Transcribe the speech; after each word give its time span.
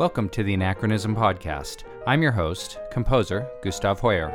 Welcome 0.00 0.30
to 0.30 0.42
the 0.42 0.54
Anachronism 0.54 1.14
Podcast. 1.14 1.84
I'm 2.06 2.22
your 2.22 2.32
host, 2.32 2.78
composer 2.90 3.46
Gustav 3.62 4.00
Hoyer. 4.00 4.30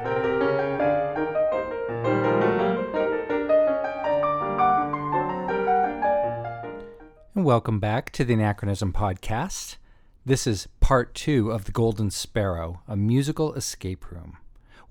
And 7.33 7.43
welcome 7.43 7.79
back 7.79 8.11
to 8.11 8.23
the 8.23 8.35
Anachronism 8.35 8.93
Podcast. 8.93 9.77
This 10.23 10.45
is 10.45 10.67
part 10.81 11.15
two 11.15 11.49
of 11.49 11.65
The 11.65 11.71
Golden 11.71 12.11
Sparrow, 12.11 12.83
a 12.87 12.95
musical 12.95 13.55
escape 13.55 14.11
room. 14.11 14.37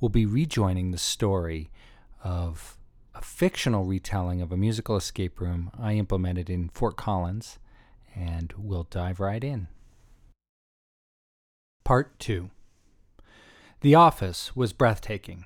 We'll 0.01 0.09
be 0.09 0.27
rejoining 0.27 0.91
the 0.91 0.99
story 0.99 1.71
of 2.25 2.77
a 3.15 3.23
fictional 3.23 3.85
retelling 3.85 4.43
of 4.43 4.51
a 4.51 4.57
musical 4.57 4.97
escape 4.97 5.41
room 5.41 5.71
I 5.79 5.93
implemented 5.93 6.51
in 6.51 6.69
Fort 6.71 6.97
Collins, 6.97 7.61
and 8.17 8.53
we'll 8.59 8.89
dive 8.91 9.21
right 9.21 9.45
in. 9.45 9.69
Part 11.85 12.19
2 12.19 12.49
The 13.83 13.95
office 13.95 14.57
was 14.57 14.73
breathtaking, 14.73 15.45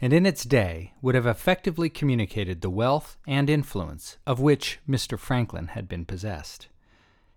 and 0.00 0.12
in 0.12 0.24
its 0.24 0.44
day 0.44 0.92
would 1.02 1.16
have 1.16 1.26
effectively 1.26 1.90
communicated 1.90 2.60
the 2.60 2.70
wealth 2.70 3.16
and 3.26 3.50
influence 3.50 4.16
of 4.24 4.38
which 4.38 4.78
Mr. 4.88 5.18
Franklin 5.18 5.68
had 5.68 5.88
been 5.88 6.04
possessed. 6.04 6.68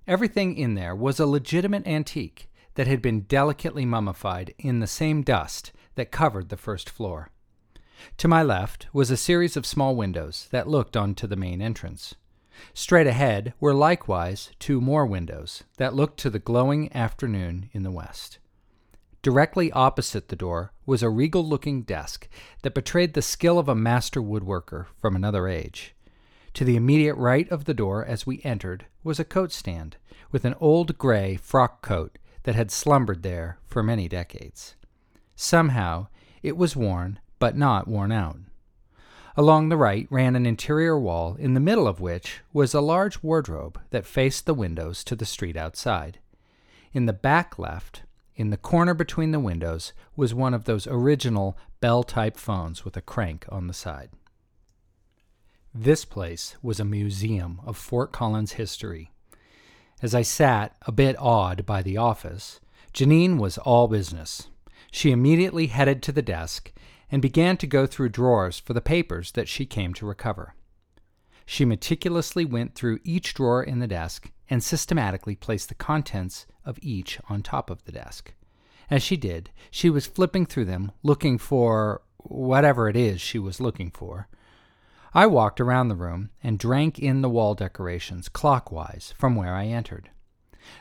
Everything 0.05 0.55
in 0.55 0.75
there 0.75 0.95
was 0.95 1.19
a 1.19 1.25
legitimate 1.25 1.87
antique 1.87 2.47
that 2.75 2.85
had 2.85 3.01
been 3.01 3.21
delicately 3.21 3.83
mummified 3.83 4.53
in 4.59 4.79
the 4.79 4.85
same 4.85 5.23
dust 5.23 5.71
that 5.95 6.11
covered 6.11 6.49
the 6.49 6.57
first 6.57 6.87
floor. 6.87 7.31
To 8.17 8.27
my 8.27 8.43
left 8.43 8.85
was 8.93 9.09
a 9.09 9.17
series 9.17 9.57
of 9.57 9.65
small 9.65 9.95
windows 9.95 10.49
that 10.51 10.67
looked 10.67 10.95
onto 10.95 11.25
the 11.25 11.35
main 11.35 11.63
entrance. 11.63 12.13
Straight 12.73 13.07
ahead 13.07 13.53
were 13.59 13.73
likewise 13.73 14.51
two 14.59 14.81
more 14.81 15.05
windows 15.05 15.63
that 15.77 15.93
looked 15.93 16.19
to 16.19 16.29
the 16.29 16.39
glowing 16.39 16.91
afternoon 16.95 17.69
in 17.73 17.83
the 17.83 17.91
west. 17.91 18.39
Directly 19.21 19.71
opposite 19.71 20.27
the 20.27 20.35
door 20.35 20.71
was 20.85 21.01
a 21.01 21.09
regal 21.09 21.43
looking 21.43 21.81
desk 21.81 22.27
that 22.61 22.75
betrayed 22.75 23.13
the 23.13 23.21
skill 23.21 23.57
of 23.57 23.67
a 23.67 23.73
master 23.73 24.21
woodworker 24.21 24.85
from 25.01 25.15
another 25.15 25.47
age. 25.47 25.95
To 26.53 26.63
the 26.63 26.75
immediate 26.75 27.15
right 27.15 27.49
of 27.49 27.65
the 27.65 27.73
door 27.73 28.05
as 28.05 28.27
we 28.27 28.41
entered 28.43 28.85
was 29.03 29.19
a 29.19 29.25
coat 29.25 29.51
stand 29.51 29.97
with 30.31 30.45
an 30.45 30.55
old 30.59 30.97
gray 30.97 31.35
frock 31.37 31.81
coat 31.81 32.17
that 32.43 32.55
had 32.55 32.71
slumbered 32.71 33.23
there 33.23 33.57
for 33.65 33.81
many 33.81 34.07
decades. 34.07 34.75
Somehow 35.35 36.07
it 36.43 36.55
was 36.55 36.75
worn, 36.75 37.19
but 37.39 37.57
not 37.57 37.87
worn 37.87 38.11
out. 38.11 38.37
Along 39.37 39.67
the 39.67 39.77
right 39.77 40.07
ran 40.09 40.35
an 40.35 40.45
interior 40.45 40.97
wall, 40.97 41.35
in 41.37 41.55
the 41.55 41.59
middle 41.59 41.87
of 41.87 41.99
which 41.99 42.41
was 42.53 42.73
a 42.73 42.79
large 42.79 43.21
wardrobe 43.21 43.79
that 43.89 44.05
faced 44.05 44.45
the 44.45 44.53
windows 44.53 45.03
to 45.03 45.15
the 45.15 45.25
street 45.25 45.57
outside. 45.57 46.19
In 46.93 47.05
the 47.05 47.13
back 47.13 47.59
left, 47.59 48.03
in 48.35 48.49
the 48.49 48.57
corner 48.57 48.93
between 48.93 49.31
the 49.31 49.39
windows, 49.39 49.91
was 50.15 50.33
one 50.33 50.53
of 50.53 50.63
those 50.63 50.87
original 50.87 51.57
bell 51.81 52.03
type 52.03 52.37
phones 52.37 52.85
with 52.85 52.95
a 52.95 53.01
crank 53.01 53.45
on 53.49 53.67
the 53.67 53.73
side. 53.73 54.09
This 55.73 56.05
place 56.05 56.55
was 56.61 56.79
a 56.79 56.85
museum 56.85 57.59
of 57.65 57.75
Fort 57.75 58.13
Collins 58.13 58.53
history. 58.53 59.11
As 60.01 60.15
I 60.15 60.21
sat, 60.21 60.77
a 60.83 60.93
bit 60.93 61.17
awed 61.19 61.65
by 61.65 61.81
the 61.81 61.97
office, 61.97 62.61
Janine 62.93 63.37
was 63.37 63.57
all 63.57 63.89
business. 63.89 64.47
She 64.91 65.11
immediately 65.11 65.67
headed 65.67 66.01
to 66.03 66.13
the 66.13 66.21
desk 66.21 66.71
and 67.15 67.21
began 67.21 67.55
to 67.55 67.65
go 67.65 67.87
through 67.87 68.09
drawers 68.09 68.59
for 68.59 68.73
the 68.73 68.81
papers 68.81 69.31
that 69.31 69.47
she 69.47 69.65
came 69.65 69.93
to 69.93 70.05
recover. 70.05 70.53
She 71.45 71.63
meticulously 71.63 72.43
went 72.43 72.75
through 72.75 72.99
each 73.05 73.33
drawer 73.33 73.63
in 73.63 73.79
the 73.79 73.87
desk 73.87 74.31
and 74.49 74.61
systematically 74.61 75.37
placed 75.37 75.69
the 75.69 75.75
contents 75.75 76.45
of 76.65 76.77
each 76.81 77.17
on 77.29 77.41
top 77.41 77.69
of 77.69 77.85
the 77.85 77.93
desk. 77.93 78.33
As 78.89 79.01
she 79.01 79.15
did, 79.15 79.49
she 79.71 79.89
was 79.89 80.05
flipping 80.05 80.45
through 80.45 80.65
them, 80.65 80.91
looking 81.03 81.37
for 81.37 82.01
whatever 82.17 82.89
it 82.89 82.97
is 82.97 83.21
she 83.21 83.39
was 83.39 83.61
looking 83.61 83.91
for. 83.91 84.27
I 85.13 85.25
walked 85.25 85.61
around 85.61 85.87
the 85.87 85.95
room 85.95 86.31
and 86.43 86.59
drank 86.59 86.99
in 86.99 87.21
the 87.21 87.29
wall 87.29 87.55
decorations 87.55 88.27
clockwise 88.27 89.13
from 89.17 89.37
where 89.37 89.55
I 89.55 89.67
entered. 89.67 90.09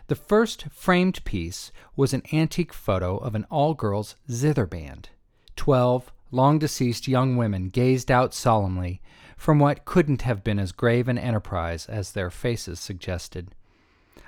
The 0.09 0.16
first 0.16 0.65
framed 0.72 1.25
piece 1.25 1.71
was 1.95 2.12
an 2.12 2.25
antique 2.33 2.72
photo 2.72 3.19
of 3.19 3.37
an 3.37 3.47
all 3.53 3.75
girls 3.75 4.16
zither 4.28 4.66
band. 4.69 5.11
Twelve 5.55 6.11
long 6.34 6.59
deceased 6.59 7.09
young 7.09 7.37
women 7.37 7.69
gazed 7.69 8.11
out 8.11 8.34
solemnly 8.34 9.00
from 9.37 9.59
what 9.59 9.84
couldn't 9.84 10.22
have 10.22 10.45
been 10.45 10.59
as 10.59 10.72
grave 10.72 11.09
an 11.09 11.19
enterprise 11.19 11.87
as 11.87 12.12
their 12.12 12.31
faces 12.31 12.81
suggested. 12.81 13.55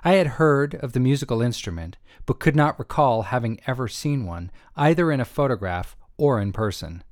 I 0.05 0.13
had 0.13 0.39
heard 0.39 0.75
of 0.77 0.93
the 0.93 1.01
musical 1.01 1.43
instrument, 1.43 1.97
but 2.27 2.39
could 2.39 2.55
not 2.55 2.79
recall 2.79 3.23
having 3.23 3.61
ever 3.67 3.89
seen 3.89 4.25
one, 4.25 4.51
either 4.77 5.11
in 5.11 5.21
a 5.21 5.25
photograph 5.25 5.97
or 6.17 6.41
in 6.41 6.53
person. 6.53 7.03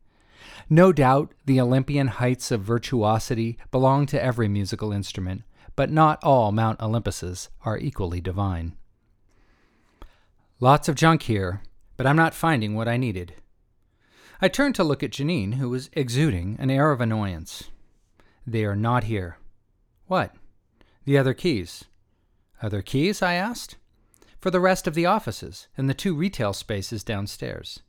No 0.70 0.92
doubt 0.92 1.32
the 1.44 1.60
Olympian 1.60 2.06
heights 2.06 2.50
of 2.50 2.62
virtuosity 2.62 3.58
belong 3.70 4.06
to 4.06 4.22
every 4.22 4.48
musical 4.48 4.92
instrument, 4.92 5.42
but 5.76 5.90
not 5.90 6.22
all 6.22 6.52
Mount 6.52 6.78
Olympuses 6.78 7.48
are 7.64 7.78
equally 7.78 8.20
divine. 8.20 8.76
Lots 10.60 10.88
of 10.88 10.94
junk 10.94 11.22
here, 11.22 11.62
but 11.96 12.06
I'm 12.06 12.16
not 12.16 12.34
finding 12.34 12.74
what 12.74 12.88
I 12.88 12.96
needed. 12.96 13.34
I 14.40 14.48
turned 14.48 14.74
to 14.76 14.84
look 14.84 15.02
at 15.02 15.12
Janine, 15.12 15.54
who 15.54 15.70
was 15.70 15.90
exuding 15.92 16.56
an 16.58 16.70
air 16.70 16.90
of 16.90 17.00
annoyance. 17.00 17.70
They 18.46 18.64
are 18.64 18.76
not 18.76 19.04
here. 19.04 19.38
What? 20.06 20.34
The 21.04 21.16
other 21.16 21.34
keys. 21.34 21.84
Other 22.62 22.82
keys? 22.82 23.22
I 23.22 23.34
asked. 23.34 23.76
For 24.38 24.50
the 24.50 24.60
rest 24.60 24.86
of 24.86 24.94
the 24.94 25.06
offices 25.06 25.68
and 25.76 25.88
the 25.88 25.94
two 25.94 26.14
retail 26.14 26.52
spaces 26.52 27.02
downstairs. 27.04 27.80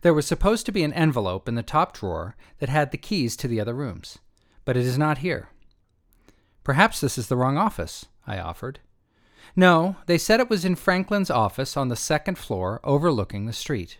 There 0.00 0.14
was 0.14 0.26
supposed 0.26 0.66
to 0.66 0.72
be 0.72 0.82
an 0.82 0.92
envelope 0.94 1.48
in 1.48 1.54
the 1.54 1.62
top 1.62 1.96
drawer 1.96 2.34
that 2.58 2.68
had 2.68 2.90
the 2.90 2.98
keys 2.98 3.36
to 3.36 3.48
the 3.48 3.60
other 3.60 3.74
rooms, 3.74 4.18
but 4.64 4.76
it 4.76 4.84
is 4.84 4.98
not 4.98 5.18
here. 5.18 5.50
Perhaps 6.64 7.00
this 7.00 7.18
is 7.18 7.28
the 7.28 7.36
wrong 7.36 7.58
office, 7.58 8.06
I 8.26 8.38
offered. 8.38 8.80
No, 9.54 9.96
they 10.06 10.18
said 10.18 10.40
it 10.40 10.48
was 10.48 10.64
in 10.64 10.76
Franklin's 10.76 11.30
office 11.30 11.76
on 11.76 11.88
the 11.88 11.96
second 11.96 12.38
floor 12.38 12.80
overlooking 12.82 13.46
the 13.46 13.52
street. 13.52 13.98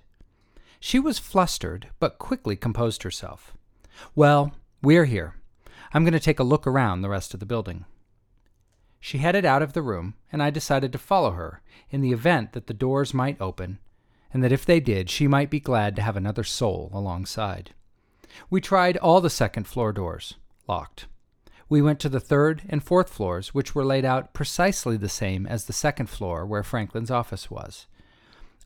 She 0.84 0.98
was 0.98 1.20
flustered, 1.20 1.90
but 2.00 2.18
quickly 2.18 2.56
composed 2.56 3.04
herself. 3.04 3.56
Well, 4.16 4.50
we're 4.82 5.04
here. 5.04 5.36
I'm 5.94 6.02
going 6.02 6.12
to 6.12 6.18
take 6.18 6.40
a 6.40 6.42
look 6.42 6.66
around 6.66 7.02
the 7.02 7.08
rest 7.08 7.32
of 7.32 7.38
the 7.38 7.46
building. 7.46 7.84
She 8.98 9.18
headed 9.18 9.44
out 9.44 9.62
of 9.62 9.74
the 9.74 9.80
room, 9.80 10.14
and 10.32 10.42
I 10.42 10.50
decided 10.50 10.90
to 10.90 10.98
follow 10.98 11.30
her 11.30 11.62
in 11.90 12.00
the 12.00 12.10
event 12.10 12.52
that 12.54 12.66
the 12.66 12.74
doors 12.74 13.14
might 13.14 13.40
open, 13.40 13.78
and 14.34 14.42
that 14.42 14.50
if 14.50 14.66
they 14.66 14.80
did, 14.80 15.08
she 15.08 15.28
might 15.28 15.50
be 15.50 15.60
glad 15.60 15.94
to 15.94 16.02
have 16.02 16.16
another 16.16 16.42
soul 16.42 16.90
alongside. 16.92 17.70
We 18.50 18.60
tried 18.60 18.96
all 18.96 19.20
the 19.20 19.30
second 19.30 19.68
floor 19.68 19.92
doors, 19.92 20.34
locked. 20.66 21.06
We 21.68 21.80
went 21.80 22.00
to 22.00 22.08
the 22.08 22.18
third 22.18 22.62
and 22.68 22.82
fourth 22.82 23.08
floors, 23.08 23.54
which 23.54 23.72
were 23.72 23.84
laid 23.84 24.04
out 24.04 24.34
precisely 24.34 24.96
the 24.96 25.08
same 25.08 25.46
as 25.46 25.66
the 25.66 25.72
second 25.72 26.08
floor 26.08 26.44
where 26.44 26.64
Franklin's 26.64 27.10
office 27.10 27.52
was. 27.52 27.86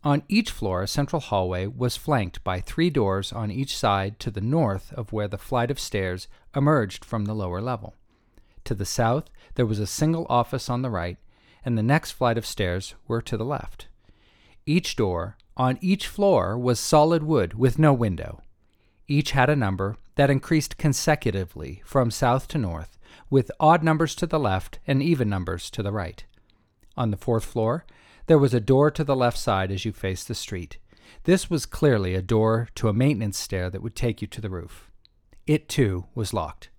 On 0.06 0.22
each 0.28 0.52
floor, 0.52 0.82
a 0.82 0.86
central 0.86 1.18
hallway 1.18 1.66
was 1.66 1.96
flanked 1.96 2.44
by 2.44 2.60
three 2.60 2.90
doors 2.90 3.32
on 3.32 3.50
each 3.50 3.76
side 3.76 4.20
to 4.20 4.30
the 4.30 4.40
north 4.40 4.92
of 4.92 5.12
where 5.12 5.26
the 5.26 5.36
flight 5.36 5.68
of 5.68 5.80
stairs 5.80 6.28
emerged 6.54 7.04
from 7.04 7.24
the 7.24 7.34
lower 7.34 7.60
level. 7.60 7.92
To 8.66 8.74
the 8.76 8.84
south, 8.84 9.24
there 9.56 9.66
was 9.66 9.80
a 9.80 9.86
single 9.86 10.24
office 10.28 10.70
on 10.70 10.82
the 10.82 10.90
right, 10.90 11.18
and 11.64 11.76
the 11.76 11.82
next 11.82 12.12
flight 12.12 12.38
of 12.38 12.46
stairs 12.46 12.94
were 13.08 13.20
to 13.22 13.36
the 13.36 13.44
left. 13.44 13.88
Each 14.64 14.94
door 14.94 15.38
on 15.56 15.76
each 15.80 16.06
floor 16.06 16.56
was 16.56 16.78
solid 16.78 17.24
wood 17.24 17.54
with 17.54 17.76
no 17.76 17.92
window. 17.92 18.40
Each 19.08 19.32
had 19.32 19.50
a 19.50 19.56
number 19.56 19.96
that 20.14 20.30
increased 20.30 20.78
consecutively 20.78 21.82
from 21.84 22.12
south 22.12 22.46
to 22.48 22.58
north, 22.58 22.96
with 23.28 23.50
odd 23.58 23.82
numbers 23.82 24.14
to 24.14 24.26
the 24.28 24.38
left 24.38 24.78
and 24.86 25.02
even 25.02 25.28
numbers 25.28 25.68
to 25.70 25.82
the 25.82 25.90
right. 25.90 26.24
On 26.96 27.10
the 27.10 27.16
fourth 27.16 27.44
floor, 27.44 27.84
there 28.26 28.38
was 28.38 28.54
a 28.54 28.60
door 28.60 28.90
to 28.90 29.04
the 29.04 29.16
left 29.16 29.38
side 29.38 29.70
as 29.70 29.84
you 29.84 29.92
faced 29.92 30.28
the 30.28 30.34
street. 30.34 30.78
This 31.24 31.48
was 31.50 31.66
clearly 31.66 32.14
a 32.14 32.22
door 32.22 32.68
to 32.76 32.88
a 32.88 32.92
maintenance 32.92 33.38
stair 33.38 33.70
that 33.70 33.82
would 33.82 33.94
take 33.94 34.20
you 34.20 34.28
to 34.28 34.40
the 34.40 34.50
roof. 34.50 34.90
It, 35.46 35.68
too, 35.68 36.06
was 36.14 36.34
locked. 36.34 36.70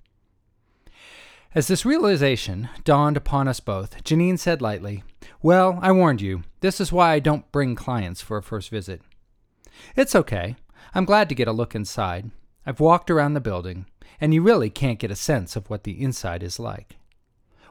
As 1.55 1.67
this 1.67 1.85
realization 1.85 2.69
dawned 2.83 3.17
upon 3.17 3.47
us 3.47 3.59
both, 3.59 4.03
Janine 4.03 4.38
said 4.38 4.61
lightly, 4.61 5.03
Well, 5.41 5.79
I 5.81 5.91
warned 5.91 6.21
you. 6.21 6.44
This 6.59 6.81
is 6.81 6.91
why 6.91 7.13
I 7.13 7.19
don't 7.19 7.51
bring 7.51 7.75
clients 7.75 8.21
for 8.21 8.38
a 8.38 8.44
first 8.44 8.69
visit. 8.69 9.01
It's 9.95 10.15
okay. 10.15 10.55
I'm 10.94 11.05
glad 11.05 11.29
to 11.29 11.35
get 11.35 11.47
a 11.47 11.53
look 11.53 11.73
inside. 11.73 12.31
I've 12.65 12.79
walked 12.79 13.09
around 13.09 13.33
the 13.33 13.39
building, 13.39 13.85
and 14.19 14.33
you 14.33 14.41
really 14.41 14.69
can't 14.69 14.99
get 14.99 15.11
a 15.11 15.15
sense 15.15 15.55
of 15.55 15.69
what 15.69 15.83
the 15.83 16.01
inside 16.01 16.44
is 16.44 16.59
like. 16.59 16.97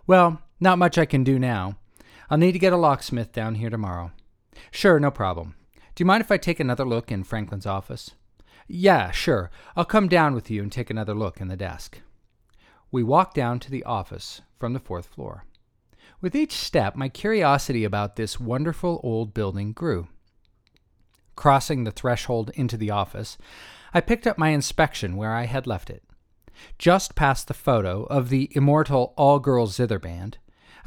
Well, 0.07 0.41
not 0.59 0.79
much 0.79 0.97
I 0.97 1.05
can 1.05 1.23
do 1.23 1.39
now. 1.39 1.77
I'll 2.29 2.39
need 2.39 2.53
to 2.53 2.59
get 2.59 2.73
a 2.73 2.77
locksmith 2.77 3.33
down 3.33 3.57
here 3.57 3.71
tomorrow. 3.71 4.13
Sure, 4.71 4.99
no 4.99 5.11
problem. 5.11 5.55
Do 5.95 6.03
you 6.03 6.07
mind 6.07 6.21
if 6.21 6.31
I 6.31 6.37
take 6.37 6.61
another 6.61 6.85
look 6.85 7.11
in 7.11 7.25
Franklin's 7.25 7.67
office? 7.67 8.11
Yeah, 8.69 9.11
sure. 9.13 9.51
I'll 9.77 9.85
come 9.85 10.09
down 10.09 10.35
with 10.35 10.51
you 10.51 10.63
and 10.63 10.73
take 10.73 10.91
another 10.91 11.15
look 11.15 11.41
in 11.41 11.49
the 11.49 11.57
desk. 11.57 12.01
We 12.91 13.03
walked 13.03 13.35
down 13.35 13.61
to 13.61 13.71
the 13.71 13.85
office 13.85 14.43
from 14.59 14.73
the 14.73 14.81
fourth 14.81 15.07
floor. 15.07 15.45
With 16.21 16.35
each 16.35 16.53
step, 16.53 16.97
my 16.97 17.09
curiosity 17.09 17.85
about 17.85 18.17
this 18.17 18.41
wonderful 18.41 19.01
old 19.03 19.35
building 19.35 19.73
grew. 19.73 20.09
Crossing 21.37 21.85
the 21.85 21.91
threshold 21.91 22.51
into 22.55 22.77
the 22.77 22.91
office, 22.91 23.37
I 23.93 24.01
picked 24.01 24.27
up 24.27 24.39
my 24.39 24.49
inspection 24.49 25.17
where 25.17 25.35
I 25.35 25.45
had 25.45 25.67
left 25.67 25.91
it. 25.91 26.03
Just 26.79 27.15
past 27.15 27.49
the 27.49 27.55
photo 27.55 28.05
of 28.05 28.31
the 28.31 28.51
immortal 28.57 29.13
all 29.17 29.39
girls 29.39 29.77
zither 29.77 29.99
band, 29.99 30.39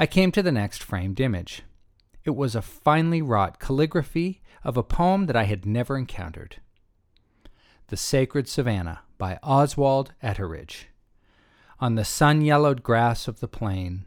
I 0.02 0.06
came 0.06 0.32
to 0.32 0.42
the 0.42 0.54
next 0.54 0.82
framed 0.82 1.20
image. 1.20 1.64
It 2.24 2.30
was 2.30 2.56
a 2.56 2.62
finely 2.62 3.22
wrought 3.22 3.60
calligraphy 3.60 4.42
of 4.64 4.78
a 4.78 4.84
poem 4.84 5.26
that 5.26 5.36
I 5.36 5.44
had 5.44 5.66
never 5.66 5.98
encountered 5.98 6.56
The 7.88 7.98
Sacred 7.98 8.48
Savannah 8.48 9.02
by 9.18 9.40
Oswald 9.44 10.14
Etteridge. 10.24 10.86
On 11.82 11.96
the 11.96 12.06
sun 12.06 12.40
yellowed 12.40 12.82
grass 12.82 13.28
of 13.28 13.42
the 13.42 13.48
plain, 13.50 14.06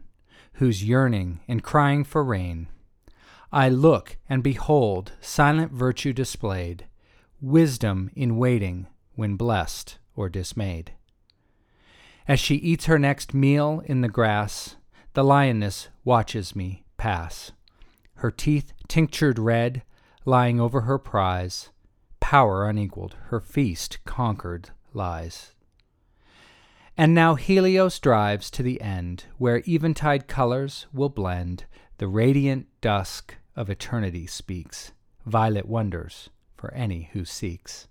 whose 0.53 0.83
yearning 0.83 1.41
and 1.47 1.61
crying 1.61 2.03
for 2.03 2.23
rain, 2.23 2.69
I 3.51 3.69
look 3.69 4.17
and 4.27 4.41
behold 4.41 5.11
silent 5.21 5.71
virtue 5.71 6.11
displayed, 6.11 6.87
wisdom 7.39 8.09
in 8.15 8.37
waiting 8.37 8.87
when 9.13 9.35
blessed 9.35 9.99
or 10.15 10.27
dismayed. 10.27 10.93
As 12.27 12.39
she 12.39 12.55
eats 12.55 12.85
her 12.85 12.97
next 12.97 13.35
meal 13.35 13.83
in 13.85 14.01
the 14.01 14.09
grass, 14.09 14.75
the 15.13 15.23
lioness 15.23 15.89
watches 16.03 16.55
me 16.55 16.83
pass, 16.97 17.51
her 18.15 18.31
teeth 18.31 18.73
tinctured 18.87 19.37
red, 19.37 19.83
lying 20.25 20.59
over 20.59 20.81
her 20.81 20.97
prize, 20.97 21.69
power 22.19 22.67
unequaled, 22.67 23.15
her 23.27 23.39
feast 23.39 23.99
conquered 24.05 24.69
lies. 24.93 25.53
And 26.97 27.13
now 27.13 27.35
Helios 27.35 27.99
drives 27.99 28.51
to 28.51 28.63
the 28.63 28.79
end, 28.81 29.25
where 29.37 29.63
eventide 29.67 30.27
colors 30.27 30.85
will 30.93 31.09
blend, 31.09 31.65
the 31.97 32.07
radiant 32.07 32.67
dusk 32.81 33.35
of 33.55 33.69
eternity 33.69 34.27
speaks, 34.27 34.91
violet 35.25 35.67
wonders 35.67 36.29
for 36.55 36.73
any 36.73 37.09
who 37.13 37.25
seeks. 37.25 37.87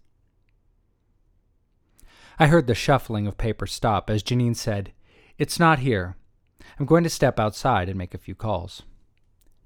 I 2.39 2.47
heard 2.47 2.67
the 2.67 2.75
shuffling 2.75 3.27
of 3.27 3.39
paper 3.39 3.67
stop 3.67 4.09
as 4.09 4.23
Janine 4.23 4.57
said, 4.57 4.93
It's 5.37 5.59
not 5.59 5.81
here. 5.81 6.17
I'm 6.79 6.87
going 6.87 7.05
to 7.05 7.11
step 7.11 7.39
outside 7.39 7.89
and 7.89 7.99
make 7.99 8.15
a 8.15 8.19
few 8.19 8.35
calls. 8.35 8.83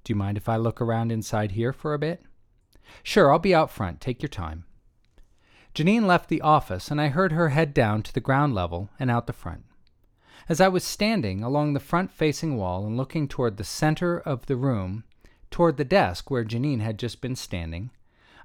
Do 0.05 0.13
you 0.13 0.17
mind 0.17 0.37
if 0.37 0.49
I 0.49 0.57
look 0.57 0.81
around 0.81 1.11
inside 1.11 1.53
here 1.53 1.73
for 1.73 1.95
a 1.95 1.99
bit? 1.99 2.23
Sure, 3.03 3.33
I'll 3.33 3.39
be 3.39 3.55
out 3.55 3.71
front. 3.71 4.01
Take 4.01 4.23
your 4.23 4.29
time. 4.29 4.65
Janine 5.75 6.07
left 6.07 6.29
the 6.29 6.41
office, 6.41 6.91
and 6.91 7.01
I 7.01 7.09
heard 7.09 7.33
her 7.33 7.51
head 7.51 7.75
down 7.75 8.03
to 8.03 8.13
the 8.13 8.21
ground 8.21 8.55
level 8.55 8.89
and 8.99 9.11
out 9.11 9.27
the 9.27 9.33
front. 9.33 9.65
As 10.49 10.61
I 10.61 10.69
was 10.69 10.85
standing 10.85 11.43
along 11.43 11.73
the 11.73 11.81
front 11.81 12.11
facing 12.11 12.57
wall 12.57 12.87
and 12.87 12.97
looking 12.97 13.27
toward 13.27 13.57
the 13.57 13.65
center 13.65 14.19
of 14.19 14.47
the 14.47 14.57
room, 14.57 15.05
toward 15.51 15.77
the 15.77 15.85
desk 15.85 16.31
where 16.31 16.45
Janine 16.45 16.81
had 16.81 16.99
just 16.99 17.21
been 17.21 17.37
standing, 17.37 17.91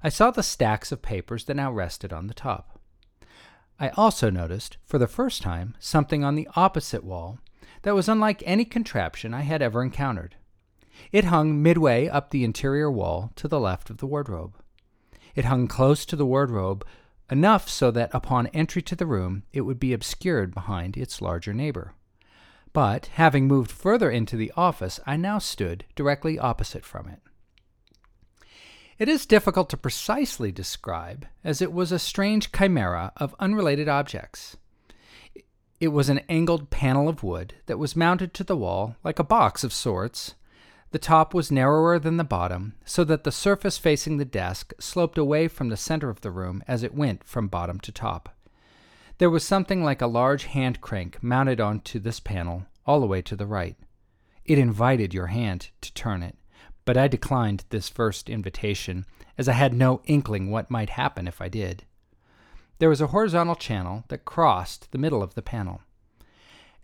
I 0.02 0.08
saw 0.08 0.30
the 0.30 0.42
stacks 0.42 0.90
of 0.90 1.00
papers 1.00 1.44
that 1.44 1.54
now 1.54 1.70
rested 1.70 2.12
on 2.12 2.26
the 2.26 2.34
top. 2.34 2.80
I 3.78 3.90
also 3.90 4.30
noticed, 4.30 4.76
for 4.84 4.98
the 4.98 5.06
first 5.06 5.42
time, 5.42 5.74
something 5.78 6.24
on 6.24 6.34
the 6.34 6.48
opposite 6.56 7.04
wall 7.04 7.38
that 7.82 7.94
was 7.94 8.08
unlike 8.08 8.42
any 8.46 8.64
contraption 8.64 9.34
I 9.34 9.42
had 9.42 9.62
ever 9.62 9.82
encountered. 9.82 10.36
It 11.10 11.24
hung 11.24 11.62
midway 11.62 12.08
up 12.08 12.30
the 12.30 12.44
interior 12.44 12.90
wall 12.90 13.32
to 13.36 13.48
the 13.48 13.60
left 13.60 13.90
of 13.90 13.98
the 13.98 14.06
wardrobe. 14.06 14.56
It 15.34 15.44
hung 15.44 15.66
close 15.66 16.04
to 16.06 16.16
the 16.16 16.26
wardrobe 16.26 16.86
enough 17.30 17.68
so 17.68 17.90
that 17.90 18.10
upon 18.12 18.46
entry 18.48 18.82
to 18.82 18.94
the 18.94 19.06
room 19.06 19.44
it 19.52 19.62
would 19.62 19.80
be 19.80 19.92
obscured 19.92 20.52
behind 20.54 20.96
its 20.96 21.22
larger 21.22 21.54
neighbor. 21.54 21.94
But, 22.72 23.06
having 23.14 23.46
moved 23.46 23.70
further 23.70 24.10
into 24.10 24.36
the 24.36 24.52
office, 24.56 24.98
I 25.06 25.16
now 25.16 25.38
stood 25.38 25.84
directly 25.94 26.38
opposite 26.38 26.84
from 26.84 27.08
it. 27.08 27.20
It 28.98 29.08
is 29.08 29.26
difficult 29.26 29.68
to 29.70 29.76
precisely 29.76 30.52
describe, 30.52 31.26
as 31.42 31.60
it 31.60 31.72
was 31.72 31.92
a 31.92 31.98
strange 31.98 32.52
chimera 32.52 33.12
of 33.16 33.34
unrelated 33.40 33.88
objects. 33.88 34.56
It 35.82 35.92
was 35.92 36.08
an 36.08 36.20
angled 36.28 36.70
panel 36.70 37.08
of 37.08 37.24
wood 37.24 37.54
that 37.66 37.76
was 37.76 37.96
mounted 37.96 38.34
to 38.34 38.44
the 38.44 38.56
wall 38.56 38.94
like 39.02 39.18
a 39.18 39.24
box 39.24 39.64
of 39.64 39.72
sorts, 39.72 40.36
the 40.92 40.98
top 41.00 41.34
was 41.34 41.50
narrower 41.50 41.98
than 41.98 42.18
the 42.18 42.22
bottom, 42.22 42.74
so 42.84 43.02
that 43.02 43.24
the 43.24 43.32
surface 43.32 43.78
facing 43.78 44.16
the 44.16 44.24
desk 44.24 44.72
sloped 44.78 45.18
away 45.18 45.48
from 45.48 45.70
the 45.70 45.76
center 45.76 46.08
of 46.08 46.20
the 46.20 46.30
room 46.30 46.62
as 46.68 46.84
it 46.84 46.94
went 46.94 47.24
from 47.24 47.48
bottom 47.48 47.80
to 47.80 47.90
top. 47.90 48.28
There 49.18 49.28
was 49.28 49.44
something 49.44 49.82
like 49.82 50.00
a 50.00 50.06
large 50.06 50.44
hand 50.44 50.80
crank 50.80 51.20
mounted 51.20 51.60
onto 51.60 51.98
this 51.98 52.20
panel, 52.20 52.66
all 52.86 53.00
the 53.00 53.06
way 53.08 53.20
to 53.22 53.34
the 53.34 53.44
right. 53.44 53.76
It 54.44 54.60
invited 54.60 55.12
your 55.12 55.26
hand 55.26 55.70
to 55.80 55.92
turn 55.94 56.22
it, 56.22 56.36
but 56.84 56.96
I 56.96 57.08
declined 57.08 57.64
this 57.70 57.88
first 57.88 58.30
invitation, 58.30 59.04
as 59.36 59.48
I 59.48 59.54
had 59.54 59.74
no 59.74 60.00
inkling 60.04 60.48
what 60.48 60.70
might 60.70 60.90
happen 60.90 61.26
if 61.26 61.40
I 61.40 61.48
did. 61.48 61.86
There 62.82 62.88
was 62.88 63.00
a 63.00 63.06
horizontal 63.06 63.54
channel 63.54 64.02
that 64.08 64.24
crossed 64.24 64.90
the 64.90 64.98
middle 64.98 65.22
of 65.22 65.36
the 65.36 65.40
panel. 65.40 65.82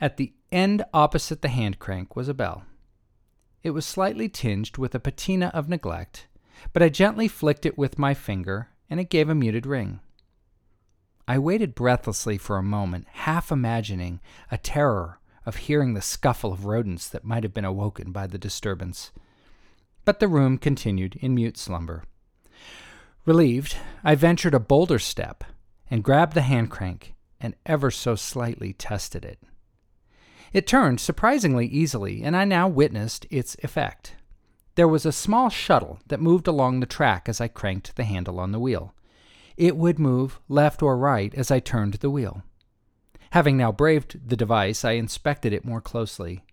At 0.01 0.17
the 0.17 0.33
end 0.53 0.85
opposite 0.95 1.43
the 1.43 1.49
hand 1.49 1.81
crank 1.81 2.15
was 2.15 2.29
a 2.29 2.35
bell. 2.35 2.63
It 3.65 3.71
was 3.71 3.85
slightly 3.85 4.29
tinged 4.29 4.79
with 4.79 4.95
a 4.95 5.01
patina 5.01 5.47
of 5.47 5.69
neglect, 5.69 6.29
but 6.73 6.85
I 6.85 6.89
gently 6.89 7.27
flicked 7.27 7.67
it 7.67 7.77
with 7.77 7.99
my 7.99 8.15
finger, 8.15 8.69
and 8.89 9.01
it 9.01 9.11
gave 9.11 9.29
a 9.29 9.35
muted 9.35 9.67
ring. 9.67 9.99
I 11.27 11.41
waited 11.41 11.75
breathlessly 11.75 12.39
for 12.39 12.59
a 12.59 12.63
moment, 12.63 13.09
half 13.09 13.51
imagining 13.51 14.21
a 14.53 14.57
terror 14.57 15.19
of 15.45 15.57
hearing 15.57 15.95
the 15.95 16.01
scuffle 16.01 16.53
of 16.53 16.65
rodents 16.65 17.09
that 17.09 17.25
might 17.25 17.43
have 17.43 17.55
been 17.55 17.65
awoken 17.65 18.13
by 18.13 18.29
the 18.29 18.39
disturbance. 18.39 19.11
But 20.05 20.21
the 20.21 20.29
room 20.29 20.59
continued 20.59 21.17
in 21.17 21.35
mute 21.35 21.59
slumber. 21.59 22.05
Relieved, 23.27 23.75
I 24.05 24.15
ventured 24.15 24.55
a 24.55 24.61
bolder 24.61 25.01
step 25.01 25.43
and 25.91 26.05
grabbed 26.05 26.35
the 26.35 26.43
hand 26.43 26.71
crank 26.71 27.15
and 27.41 27.55
ever 27.67 27.91
so 27.91 28.15
slightly 28.15 28.73
tested 28.73 29.25
it. 29.25 29.39
It 30.53 30.67
turned 30.67 31.01
surprisingly 31.01 31.67
easily, 31.67 32.23
and 32.23 32.37
I 32.37 32.45
now 32.45 32.69
witnessed 32.69 33.27
its 33.31 33.57
effect. 33.63 34.17
There 34.75 34.89
was 34.89 35.05
a 35.05 35.13
small 35.13 35.51
shuttle 35.51 35.99
that 36.07 36.21
moved 36.21 36.47
along 36.47 36.81
the 36.81 36.87
track 36.87 37.29
as 37.29 37.41
I 37.41 37.49
cranked 37.49 37.97
the 37.97 38.05
handle 38.05 38.41
on 38.41 38.53
the 38.53 38.61
wheel. 38.61 38.95
It 39.57 39.77
would 39.77 39.99
move 39.99 40.41
left 40.49 40.83
or 40.83 40.97
right 40.97 41.35
as 41.35 41.51
I 41.51 41.59
turned 41.59 41.95
the 41.95 42.11
wheel. 42.11 42.43
Having 43.33 43.57
now 43.59 43.73
braved 43.73 44.29
the 44.29 44.37
device, 44.37 44.85
I 44.85 44.93
inspected 44.93 45.53
it 45.53 45.65
more 45.65 45.81
closely. 45.81 46.45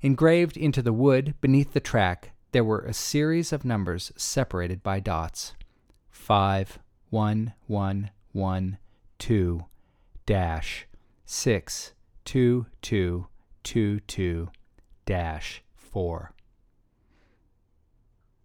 Engraved 0.00 0.56
into 0.56 0.80
the 0.80 0.92
wood 0.92 1.34
beneath 1.40 1.72
the 1.72 1.80
track, 1.80 2.30
there 2.52 2.64
were 2.64 2.80
a 2.80 2.94
series 2.94 3.52
of 3.52 3.64
numbers 3.64 4.12
separated 4.16 4.82
by 4.82 5.00
dots. 5.00 5.54
Five, 6.08 6.78
one, 7.10 7.52
one, 7.66 8.10
one, 8.36 8.78
two, 9.18 9.64
dash, 10.26 10.86
six, 11.24 11.94
2222 12.24 14.48
4. 15.74 16.32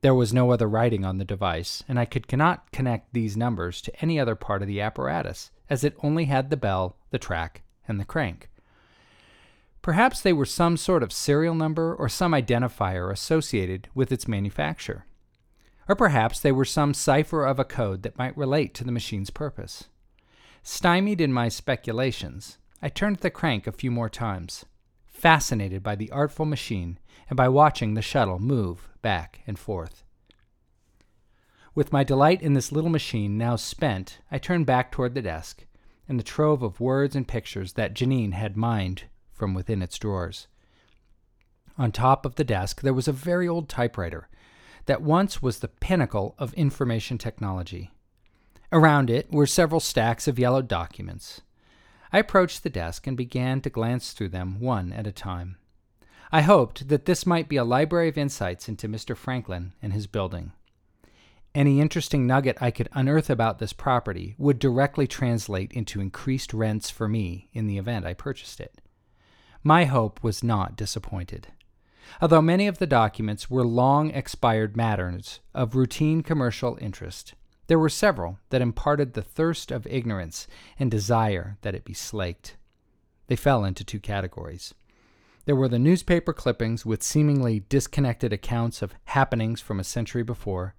There 0.01 0.15
was 0.15 0.33
no 0.33 0.51
other 0.51 0.67
writing 0.67 1.05
on 1.05 1.19
the 1.19 1.25
device, 1.25 1.83
and 1.87 1.99
I 1.99 2.05
could 2.05 2.25
not 2.35 2.71
connect 2.71 3.13
these 3.13 3.37
numbers 3.37 3.81
to 3.81 4.01
any 4.01 4.19
other 4.19 4.33
part 4.35 4.63
of 4.63 4.67
the 4.67 4.81
apparatus, 4.81 5.51
as 5.69 5.83
it 5.83 5.95
only 6.01 6.25
had 6.25 6.49
the 6.49 6.57
bell, 6.57 6.97
the 7.11 7.19
track, 7.19 7.61
and 7.87 7.99
the 7.99 8.05
crank. 8.05 8.49
Perhaps 9.81 10.21
they 10.21 10.33
were 10.33 10.45
some 10.45 10.77
sort 10.77 11.03
of 11.03 11.11
serial 11.11 11.53
number 11.53 11.93
or 11.93 12.07
some 12.07 12.31
identifier 12.31 13.11
associated 13.11 13.89
with 13.93 14.11
its 14.11 14.27
manufacture. 14.27 15.05
Or 15.91 15.95
perhaps 15.95 16.39
they 16.39 16.53
were 16.53 16.63
some 16.63 16.93
cipher 16.93 17.43
of 17.43 17.59
a 17.59 17.65
code 17.65 18.03
that 18.03 18.17
might 18.17 18.37
relate 18.37 18.73
to 18.75 18.85
the 18.85 18.93
machine's 18.93 19.29
purpose. 19.29 19.89
Stymied 20.63 21.19
in 21.19 21.33
my 21.33 21.49
speculations, 21.49 22.57
I 22.81 22.87
turned 22.87 23.17
the 23.17 23.29
crank 23.29 23.67
a 23.67 23.73
few 23.73 23.91
more 23.91 24.07
times, 24.07 24.63
fascinated 25.05 25.83
by 25.83 25.97
the 25.97 26.09
artful 26.09 26.45
machine 26.45 26.97
and 27.29 27.35
by 27.35 27.49
watching 27.49 27.93
the 27.93 28.01
shuttle 28.01 28.39
move 28.39 28.87
back 29.01 29.41
and 29.45 29.59
forth. 29.59 30.05
With 31.75 31.91
my 31.91 32.05
delight 32.05 32.41
in 32.41 32.53
this 32.53 32.71
little 32.71 32.89
machine 32.89 33.37
now 33.37 33.57
spent, 33.57 34.19
I 34.31 34.37
turned 34.37 34.65
back 34.65 34.93
toward 34.93 35.13
the 35.13 35.21
desk 35.21 35.65
and 36.07 36.17
the 36.17 36.23
trove 36.23 36.63
of 36.63 36.79
words 36.79 37.17
and 37.17 37.27
pictures 37.27 37.73
that 37.73 37.95
Janine 37.95 38.31
had 38.31 38.55
mined 38.55 39.03
from 39.33 39.53
within 39.53 39.81
its 39.81 39.99
drawers. 39.99 40.47
On 41.77 41.91
top 41.91 42.25
of 42.25 42.35
the 42.35 42.45
desk 42.45 42.79
there 42.79 42.93
was 42.93 43.09
a 43.09 43.11
very 43.11 43.45
old 43.45 43.67
typewriter 43.67 44.29
that 44.85 45.01
once 45.01 45.41
was 45.41 45.59
the 45.59 45.67
pinnacle 45.67 46.35
of 46.37 46.53
information 46.53 47.17
technology. 47.17 47.91
Around 48.71 49.09
it 49.09 49.31
were 49.31 49.45
several 49.45 49.79
stacks 49.79 50.27
of 50.27 50.39
yellowed 50.39 50.67
documents. 50.67 51.41
I 52.13 52.19
approached 52.19 52.63
the 52.63 52.69
desk 52.69 53.07
and 53.07 53.17
began 53.17 53.61
to 53.61 53.69
glance 53.69 54.11
through 54.11 54.29
them 54.29 54.59
one 54.59 54.93
at 54.93 55.07
a 55.07 55.11
time. 55.11 55.57
I 56.31 56.41
hoped 56.41 56.87
that 56.87 57.05
this 57.05 57.25
might 57.25 57.49
be 57.49 57.57
a 57.57 57.63
library 57.63 58.07
of 58.07 58.17
insights 58.17 58.69
into 58.69 58.87
Mr. 58.87 59.15
Franklin 59.15 59.73
and 59.81 59.91
his 59.91 60.07
building. 60.07 60.53
Any 61.53 61.81
interesting 61.81 62.25
nugget 62.25 62.57
I 62.61 62.71
could 62.71 62.87
unearth 62.93 63.29
about 63.29 63.59
this 63.59 63.73
property 63.73 64.35
would 64.37 64.57
directly 64.57 65.07
translate 65.07 65.73
into 65.73 65.99
increased 65.99 66.53
rents 66.53 66.89
for 66.89 67.09
me 67.09 67.49
in 67.51 67.67
the 67.67 67.77
event 67.77 68.05
I 68.05 68.13
purchased 68.13 68.61
it. 68.61 68.79
My 69.61 69.83
hope 69.83 70.23
was 70.23 70.43
not 70.43 70.77
disappointed. 70.77 71.49
Although 72.21 72.41
many 72.41 72.67
of 72.67 72.77
the 72.77 72.87
documents 72.87 73.49
were 73.49 73.63
long 73.63 74.11
expired 74.11 74.75
matters 74.75 75.39
of 75.53 75.75
routine 75.75 76.21
commercial 76.21 76.77
interest. 76.81 77.33
There 77.67 77.79
were 77.79 77.89
several 77.89 78.39
that 78.49 78.61
imparted 78.61 79.13
the 79.13 79.21
thirst 79.21 79.71
of 79.71 79.87
ignorance 79.87 80.47
and 80.77 80.91
desire 80.91 81.57
that 81.61 81.75
it 81.75 81.85
be 81.85 81.93
slaked. 81.93 82.57
They 83.27 83.35
fell 83.35 83.63
into 83.63 83.83
two 83.83 83.99
categories. 83.99 84.73
There 85.45 85.55
were 85.55 85.69
the 85.69 85.79
newspaper 85.79 86.33
clippings 86.33 86.85
with 86.85 87.01
seemingly 87.01 87.61
disconnected 87.69 88.33
accounts 88.33 88.81
of 88.81 88.93
happenings 89.05 89.61
from 89.61 89.79
a 89.79 89.83
century 89.83 90.23
before. 90.23 90.75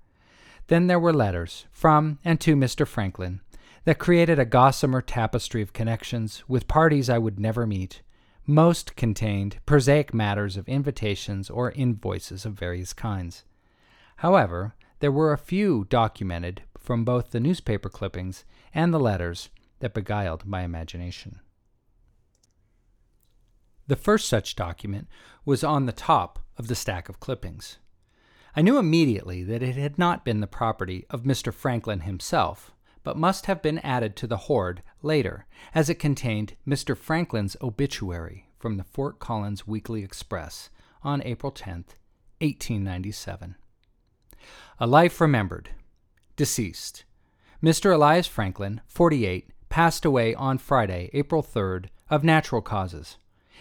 Then 0.68 0.86
there 0.86 1.00
were 1.00 1.12
letters 1.12 1.66
from 1.72 2.18
and 2.24 2.40
to 2.42 2.54
Mr. 2.54 2.86
Franklin 2.86 3.40
that 3.84 3.98
created 3.98 4.38
a 4.38 4.44
gossamer 4.44 5.02
tapestry 5.02 5.62
of 5.62 5.72
connections 5.72 6.44
with 6.46 6.68
parties 6.68 7.10
I 7.10 7.18
would 7.18 7.40
never 7.40 7.66
meet. 7.66 8.02
Most 8.46 8.96
contained 8.96 9.58
prosaic 9.66 10.12
matters 10.12 10.56
of 10.56 10.68
invitations 10.68 11.48
or 11.48 11.70
invoices 11.72 12.44
of 12.44 12.54
various 12.54 12.92
kinds. 12.92 13.44
However, 14.16 14.74
there 14.98 15.12
were 15.12 15.32
a 15.32 15.38
few 15.38 15.84
documented 15.88 16.62
from 16.76 17.04
both 17.04 17.30
the 17.30 17.40
newspaper 17.40 17.88
clippings 17.88 18.44
and 18.74 18.92
the 18.92 18.98
letters 18.98 19.48
that 19.78 19.94
beguiled 19.94 20.44
my 20.44 20.62
imagination. 20.62 21.40
The 23.86 23.96
first 23.96 24.28
such 24.28 24.56
document 24.56 25.06
was 25.44 25.62
on 25.62 25.86
the 25.86 25.92
top 25.92 26.40
of 26.56 26.66
the 26.66 26.74
stack 26.74 27.08
of 27.08 27.20
clippings. 27.20 27.78
I 28.56 28.62
knew 28.62 28.76
immediately 28.76 29.44
that 29.44 29.62
it 29.62 29.76
had 29.76 29.98
not 29.98 30.24
been 30.24 30.40
the 30.40 30.46
property 30.46 31.06
of 31.10 31.22
Mr. 31.22 31.54
Franklin 31.54 32.00
himself, 32.00 32.72
but 33.04 33.16
must 33.16 33.46
have 33.46 33.62
been 33.62 33.78
added 33.80 34.16
to 34.16 34.26
the 34.26 34.36
hoard 34.36 34.82
later, 35.02 35.46
as 35.74 35.88
it 35.88 35.96
contained 35.96 36.54
Mr. 36.66 36.96
Franklin's 36.96 37.56
obituary 37.60 38.46
from 38.58 38.76
the 38.76 38.84
Fort 38.84 39.18
Collins 39.18 39.66
Weekly 39.66 40.04
Express 40.04 40.70
on 41.02 41.22
April 41.22 41.50
10, 41.50 41.84
1897. 42.40 43.56
A 44.78 44.86
Life 44.86 45.20
Remembered. 45.20 45.70
Deceased. 46.36 47.04
Mr. 47.62 47.94
Elias 47.94 48.26
Franklin, 48.26 48.80
48, 48.86 49.48
passed 49.68 50.04
away 50.04 50.34
on 50.34 50.58
Friday, 50.58 51.10
April 51.12 51.42
3rd, 51.42 51.86
of 52.10 52.24
natural 52.24 52.60
causes. 52.60 53.16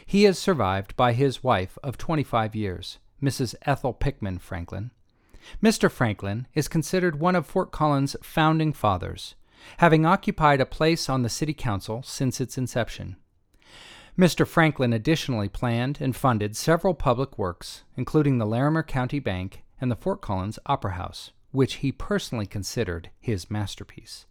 He 0.05 0.25
is 0.25 0.37
survived 0.37 0.95
by 0.95 1.13
his 1.13 1.43
wife 1.43 1.77
of 1.83 1.97
25 1.97 2.55
years, 2.55 2.97
Mrs. 3.21 3.55
Ethel 3.63 3.93
Pickman 3.93 4.39
Franklin. 4.39 4.91
Mr. 5.61 5.89
Franklin 5.89 6.47
is 6.53 6.67
considered 6.67 7.19
one 7.19 7.35
of 7.35 7.45
Fort 7.45 7.71
Collins' 7.71 8.15
founding 8.21 8.73
fathers, 8.73 9.35
having 9.77 10.05
occupied 10.05 10.61
a 10.61 10.65
place 10.65 11.09
on 11.09 11.21
the 11.21 11.29
City 11.29 11.53
Council 11.53 12.03
since 12.03 12.41
its 12.41 12.57
inception. 12.57 13.15
Mr. 14.17 14.45
Franklin 14.45 14.93
additionally 14.93 15.47
planned 15.49 15.99
and 16.01 16.15
funded 16.15 16.55
several 16.55 16.93
public 16.93 17.37
works, 17.37 17.83
including 17.95 18.37
the 18.37 18.45
Larimer 18.45 18.83
County 18.83 19.19
Bank 19.19 19.63
and 19.79 19.89
the 19.89 19.95
Fort 19.95 20.21
Collins 20.21 20.59
Opera 20.65 20.91
House, 20.91 21.31
which 21.51 21.75
he 21.75 21.91
personally 21.91 22.45
considered 22.45 23.09
his 23.19 23.49
masterpiece. 23.49 24.25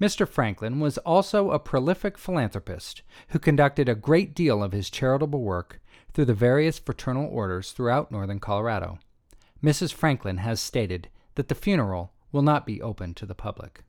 Mr. 0.00 0.28
Franklin 0.28 0.78
was 0.78 0.98
also 0.98 1.50
a 1.50 1.58
prolific 1.58 2.16
philanthropist 2.16 3.02
who 3.28 3.38
conducted 3.38 3.88
a 3.88 3.96
great 3.96 4.34
deal 4.34 4.62
of 4.62 4.72
his 4.72 4.90
charitable 4.90 5.42
work 5.42 5.80
through 6.12 6.26
the 6.26 6.34
various 6.34 6.78
fraternal 6.78 7.28
orders 7.28 7.72
throughout 7.72 8.12
northern 8.12 8.38
Colorado. 8.38 8.98
Mrs. 9.62 9.92
Franklin 9.92 10.38
has 10.38 10.60
stated 10.60 11.08
that 11.34 11.48
the 11.48 11.54
funeral 11.54 12.12
will 12.32 12.42
not 12.42 12.66
be 12.66 12.80
open 12.82 13.14
to 13.14 13.26
the 13.26 13.34
public. 13.34 13.82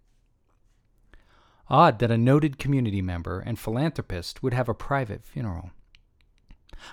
Odd 1.69 1.99
that 1.99 2.11
a 2.11 2.17
noted 2.17 2.57
community 2.57 3.01
member 3.01 3.39
and 3.39 3.59
philanthropist 3.59 4.41
would 4.41 4.53
have 4.53 4.67
a 4.67 4.73
private 4.73 5.23
funeral. 5.23 5.71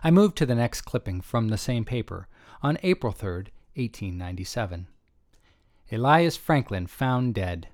I 0.04 0.10
moved 0.10 0.36
to 0.38 0.46
the 0.46 0.54
next 0.54 0.82
clipping 0.82 1.20
from 1.20 1.48
the 1.48 1.56
same 1.56 1.84
paper 1.84 2.28
on 2.62 2.78
April 2.82 3.12
3, 3.12 3.30
1897. 3.74 4.88
Elias 5.90 6.36
Franklin 6.36 6.86
found 6.86 7.34
dead. 7.34 7.68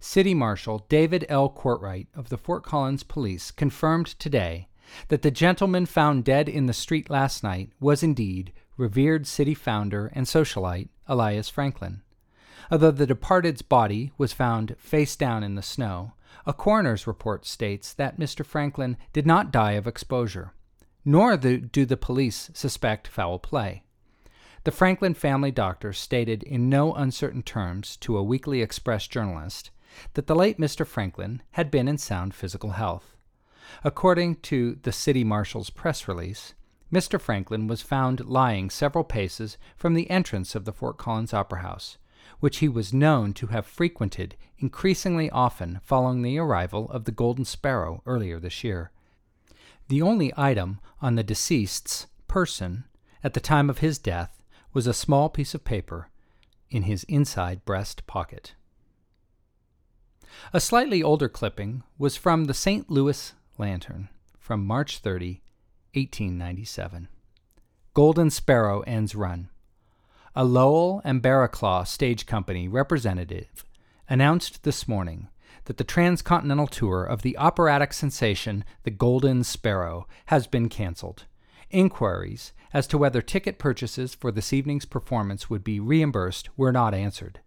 City 0.00 0.34
Marshal 0.34 0.84
David 0.88 1.24
L. 1.28 1.48
Courtright 1.48 2.06
of 2.14 2.28
the 2.28 2.38
Fort 2.38 2.62
Collins 2.62 3.02
Police 3.02 3.50
confirmed 3.50 4.06
today 4.06 4.68
that 5.08 5.22
the 5.22 5.30
gentleman 5.30 5.86
found 5.86 6.24
dead 6.24 6.48
in 6.48 6.66
the 6.66 6.72
street 6.72 7.08
last 7.10 7.42
night 7.42 7.70
was 7.80 8.02
indeed 8.02 8.52
revered 8.78 9.26
city 9.26 9.52
founder 9.52 10.10
and 10.14 10.24
socialite 10.24 10.88
Elias 11.06 11.50
Franklin. 11.50 12.00
Although 12.70 12.92
the 12.92 13.06
departed's 13.06 13.62
body 13.62 14.12
was 14.16 14.32
found 14.32 14.76
face 14.78 15.16
down 15.16 15.42
in 15.42 15.54
the 15.54 15.62
snow, 15.62 16.12
a 16.46 16.52
coroner's 16.52 17.06
report 17.06 17.44
states 17.44 17.92
that 17.94 18.18
Mr. 18.18 18.44
Franklin 18.44 18.96
did 19.12 19.26
not 19.26 19.50
die 19.50 19.72
of 19.72 19.86
exposure, 19.86 20.52
nor 21.04 21.36
do 21.36 21.84
the 21.84 21.96
police 21.96 22.50
suspect 22.54 23.08
foul 23.08 23.38
play. 23.38 23.82
The 24.64 24.70
Franklin 24.70 25.14
family 25.14 25.50
doctor 25.50 25.92
stated 25.92 26.42
in 26.42 26.68
no 26.68 26.92
uncertain 26.92 27.42
terms 27.42 27.96
to 27.98 28.16
a 28.16 28.22
Weekly 28.22 28.60
Express 28.60 29.06
journalist 29.06 29.70
that 30.14 30.26
the 30.26 30.34
late 30.34 30.58
Mr. 30.58 30.86
Franklin 30.86 31.42
had 31.52 31.70
been 31.70 31.88
in 31.88 31.96
sound 31.96 32.34
physical 32.34 32.70
health. 32.70 33.16
According 33.84 34.36
to 34.36 34.78
the 34.82 34.92
city 34.92 35.24
marshal's 35.24 35.70
press 35.70 36.08
release, 36.08 36.54
Mr. 36.92 37.20
Franklin 37.20 37.66
was 37.66 37.82
found 37.82 38.24
lying 38.26 38.70
several 38.70 39.04
paces 39.04 39.58
from 39.76 39.94
the 39.94 40.08
entrance 40.10 40.54
of 40.54 40.64
the 40.64 40.72
Fort 40.72 40.96
Collins 40.96 41.34
Opera 41.34 41.60
House, 41.60 41.98
which 42.40 42.58
he 42.58 42.68
was 42.68 42.92
known 42.92 43.32
to 43.34 43.48
have 43.48 43.66
frequented 43.66 44.36
increasingly 44.58 45.28
often 45.30 45.80
following 45.82 46.22
the 46.22 46.38
arrival 46.38 46.90
of 46.90 47.04
the 47.04 47.12
Golden 47.12 47.44
Sparrow 47.44 48.02
earlier 48.06 48.38
this 48.40 48.64
year. 48.64 48.90
The 49.88 50.02
only 50.02 50.32
item 50.36 50.80
on 51.00 51.14
the 51.14 51.22
deceased's 51.22 52.06
person 52.26 52.84
at 53.22 53.34
the 53.34 53.40
time 53.40 53.68
of 53.68 53.78
his 53.78 53.98
death 53.98 54.42
was 54.72 54.86
a 54.86 54.94
small 54.94 55.28
piece 55.28 55.54
of 55.54 55.64
paper 55.64 56.08
in 56.70 56.84
his 56.84 57.04
inside 57.04 57.64
breast 57.64 58.06
pocket. 58.06 58.54
A 60.52 60.60
slightly 60.60 61.02
older 61.02 61.28
clipping 61.28 61.82
was 61.98 62.16
from 62.16 62.44
the 62.44 62.54
St. 62.54 62.90
Louis 62.90 63.34
Lantern 63.56 64.08
from 64.38 64.64
March 64.64 64.98
30, 64.98 65.42
1897. 65.94 67.08
Golden 67.94 68.30
Sparrow 68.30 68.80
ends 68.82 69.14
run. 69.14 69.48
A 70.34 70.44
Lowell 70.44 71.00
and 71.04 71.22
Barraclough 71.22 71.86
Stage 71.86 72.26
Company 72.26 72.68
representative 72.68 73.64
announced 74.08 74.62
this 74.62 74.86
morning 74.86 75.28
that 75.64 75.76
the 75.76 75.84
transcontinental 75.84 76.66
tour 76.66 77.04
of 77.04 77.22
the 77.22 77.36
operatic 77.36 77.92
sensation 77.92 78.64
The 78.84 78.90
Golden 78.90 79.44
Sparrow 79.44 80.06
has 80.26 80.46
been 80.46 80.68
canceled. 80.68 81.24
Inquiries 81.70 82.52
as 82.72 82.86
to 82.86 82.98
whether 82.98 83.20
ticket 83.20 83.58
purchases 83.58 84.14
for 84.14 84.30
this 84.30 84.52
evening's 84.52 84.84
performance 84.84 85.50
would 85.50 85.64
be 85.64 85.80
reimbursed 85.80 86.48
were 86.56 86.72
not 86.72 86.94
answered. 86.94 87.40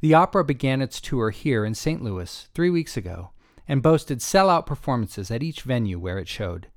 The 0.00 0.14
opera 0.14 0.44
began 0.44 0.82
its 0.82 1.00
tour 1.00 1.30
here 1.30 1.64
in 1.64 1.74
St. 1.74 2.02
Louis 2.02 2.48
three 2.54 2.70
weeks 2.70 2.96
ago 2.96 3.30
and 3.66 3.82
boasted 3.82 4.18
sellout 4.18 4.66
performances 4.66 5.30
at 5.30 5.42
each 5.42 5.62
venue 5.62 5.98
where 5.98 6.18
it 6.18 6.28
showed. 6.28 6.68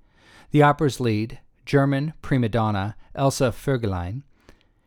The 0.52 0.64
opera's 0.64 1.00
lead, 1.00 1.40
German 1.66 2.14
prima 2.22 2.50
donna 2.50 2.96
Elsa 3.14 3.52
Vögelein, 3.52 4.24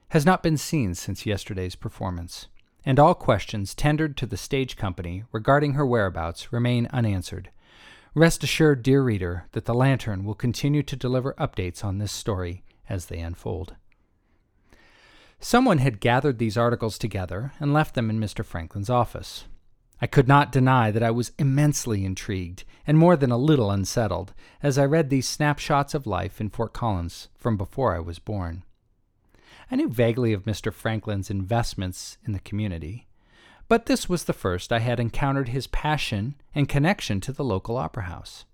has 0.08 0.26
not 0.26 0.42
been 0.42 0.56
seen 0.56 0.94
since 0.94 1.24
yesterday's 1.24 1.76
performance, 1.76 2.48
and 2.84 2.98
all 2.98 3.14
questions 3.14 3.74
tendered 3.74 4.16
to 4.16 4.26
the 4.26 4.36
stage 4.36 4.76
company 4.76 5.22
regarding 5.30 5.74
her 5.74 5.86
whereabouts 5.86 6.52
remain 6.52 6.88
unanswered. 6.92 7.50
Rest 8.14 8.42
assured, 8.42 8.82
dear 8.82 9.02
reader, 9.02 9.46
that 9.52 9.64
the 9.64 9.74
Lantern 9.74 10.24
will 10.24 10.34
continue 10.34 10.82
to 10.82 10.96
deliver 10.96 11.32
updates 11.34 11.84
on 11.84 11.98
this 11.98 12.12
story 12.12 12.64
as 12.88 13.06
they 13.06 13.20
unfold. 13.20 13.76
Someone 15.38 15.78
had 15.78 16.00
gathered 16.00 16.38
these 16.38 16.56
articles 16.56 16.98
together 16.98 17.52
and 17.58 17.72
left 17.72 17.94
them 17.94 18.10
in 18.10 18.20
Mr. 18.20 18.44
Franklin's 18.44 18.90
office. 18.90 19.44
I 20.02 20.08
could 20.08 20.26
not 20.26 20.50
deny 20.50 20.90
that 20.90 21.04
I 21.04 21.12
was 21.12 21.30
immensely 21.38 22.04
intrigued 22.04 22.64
and 22.88 22.98
more 22.98 23.14
than 23.14 23.30
a 23.30 23.36
little 23.36 23.70
unsettled 23.70 24.34
as 24.60 24.76
I 24.76 24.84
read 24.84 25.10
these 25.10 25.28
snapshots 25.28 25.94
of 25.94 26.08
life 26.08 26.40
in 26.40 26.50
Fort 26.50 26.72
Collins 26.72 27.28
from 27.36 27.56
before 27.56 27.94
I 27.94 28.00
was 28.00 28.18
born. 28.18 28.64
I 29.70 29.76
knew 29.76 29.88
vaguely 29.88 30.32
of 30.32 30.42
Mr. 30.42 30.72
Franklin's 30.72 31.30
investments 31.30 32.18
in 32.26 32.32
the 32.32 32.40
community, 32.40 33.06
but 33.68 33.86
this 33.86 34.08
was 34.08 34.24
the 34.24 34.32
first 34.32 34.72
I 34.72 34.80
had 34.80 34.98
encountered 34.98 35.50
his 35.50 35.68
passion 35.68 36.34
and 36.52 36.68
connection 36.68 37.20
to 37.20 37.32
the 37.32 37.44
local 37.44 37.76
opera 37.76 38.02
house. 38.02 38.44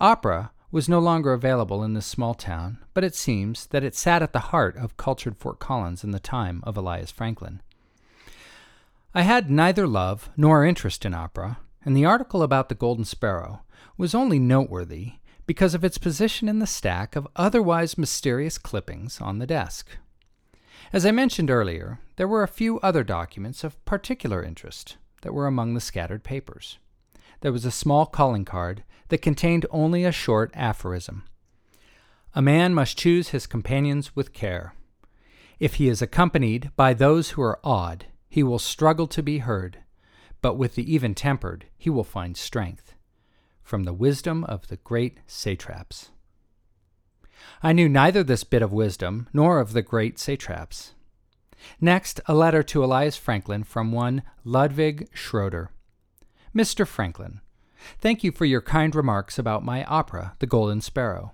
Opera 0.00 0.50
was 0.72 0.88
no 0.88 0.98
longer 0.98 1.32
available 1.32 1.84
in 1.84 1.94
this 1.94 2.04
small 2.04 2.34
town, 2.34 2.78
but 2.94 3.04
it 3.04 3.14
seems 3.14 3.66
that 3.68 3.84
it 3.84 3.94
sat 3.94 4.22
at 4.22 4.32
the 4.32 4.50
heart 4.50 4.76
of 4.76 4.96
cultured 4.96 5.36
Fort 5.36 5.60
Collins 5.60 6.02
in 6.02 6.10
the 6.10 6.18
time 6.18 6.64
of 6.64 6.76
Elias 6.76 7.12
Franklin. 7.12 7.62
I 9.14 9.22
had 9.22 9.50
neither 9.50 9.86
love 9.86 10.28
nor 10.36 10.64
interest 10.64 11.04
in 11.04 11.14
opera, 11.14 11.58
and 11.84 11.96
the 11.96 12.04
article 12.04 12.42
about 12.42 12.68
the 12.68 12.74
Golden 12.74 13.04
Sparrow 13.04 13.62
was 13.96 14.14
only 14.14 14.38
noteworthy 14.38 15.14
because 15.46 15.74
of 15.74 15.84
its 15.84 15.98
position 15.98 16.48
in 16.48 16.58
the 16.58 16.66
stack 16.66 17.14
of 17.14 17.28
otherwise 17.36 17.98
mysterious 17.98 18.58
clippings 18.58 19.20
on 19.20 19.38
the 19.38 19.46
desk. 19.46 19.88
As 20.92 21.06
I 21.06 21.10
mentioned 21.10 21.50
earlier, 21.50 22.00
there 22.16 22.28
were 22.28 22.42
a 22.42 22.48
few 22.48 22.80
other 22.80 23.04
documents 23.04 23.62
of 23.62 23.82
particular 23.84 24.42
interest 24.42 24.96
that 25.22 25.34
were 25.34 25.46
among 25.46 25.74
the 25.74 25.80
scattered 25.80 26.24
papers 26.24 26.78
there 27.44 27.52
was 27.52 27.66
a 27.66 27.70
small 27.70 28.06
calling 28.06 28.46
card 28.46 28.84
that 29.08 29.20
contained 29.20 29.66
only 29.68 30.02
a 30.02 30.10
short 30.10 30.50
aphorism. 30.54 31.24
A 32.34 32.40
man 32.40 32.72
must 32.72 32.96
choose 32.96 33.28
his 33.28 33.46
companions 33.46 34.16
with 34.16 34.32
care. 34.32 34.72
If 35.60 35.74
he 35.74 35.90
is 35.90 36.00
accompanied 36.00 36.70
by 36.74 36.94
those 36.94 37.32
who 37.32 37.42
are 37.42 37.60
odd, 37.62 38.06
he 38.34 38.42
will 38.42 38.58
struggle 38.58 39.06
to 39.06 39.22
be 39.22 39.38
heard, 39.38 39.78
but 40.42 40.54
with 40.54 40.74
the 40.74 40.92
even 40.92 41.14
tempered, 41.14 41.66
he 41.78 41.88
will 41.88 42.02
find 42.02 42.36
strength. 42.36 42.92
From 43.62 43.84
the 43.84 43.92
wisdom 43.92 44.42
of 44.42 44.66
the 44.66 44.76
great 44.78 45.20
satraps. 45.24 46.10
I 47.62 47.72
knew 47.72 47.88
neither 47.88 48.24
this 48.24 48.42
bit 48.42 48.60
of 48.60 48.72
wisdom 48.72 49.28
nor 49.32 49.60
of 49.60 49.72
the 49.72 49.82
great 49.82 50.18
satraps. 50.18 50.94
Next, 51.80 52.20
a 52.26 52.34
letter 52.34 52.64
to 52.64 52.84
Elias 52.84 53.16
Franklin 53.16 53.62
from 53.62 53.92
one 53.92 54.24
Ludwig 54.42 55.08
Schroeder. 55.14 55.70
Mr. 56.52 56.84
Franklin, 56.84 57.40
thank 58.00 58.24
you 58.24 58.32
for 58.32 58.46
your 58.46 58.60
kind 58.60 58.96
remarks 58.96 59.38
about 59.38 59.64
my 59.64 59.84
opera, 59.84 60.32
The 60.40 60.48
Golden 60.48 60.80
Sparrow. 60.80 61.30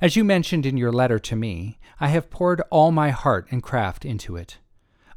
As 0.00 0.16
you 0.16 0.24
mentioned 0.24 0.66
in 0.66 0.76
your 0.76 0.90
letter 0.90 1.20
to 1.20 1.36
me, 1.36 1.78
I 2.00 2.08
have 2.08 2.28
poured 2.28 2.60
all 2.70 2.90
my 2.90 3.10
heart 3.10 3.46
and 3.52 3.62
craft 3.62 4.04
into 4.04 4.34
it. 4.34 4.58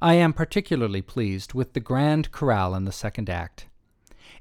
I 0.01 0.15
am 0.15 0.33
particularly 0.33 1.03
pleased 1.03 1.53
with 1.53 1.73
the 1.73 1.79
grand 1.79 2.31
chorale 2.31 2.73
in 2.73 2.85
the 2.85 2.91
second 2.91 3.29
act. 3.29 3.67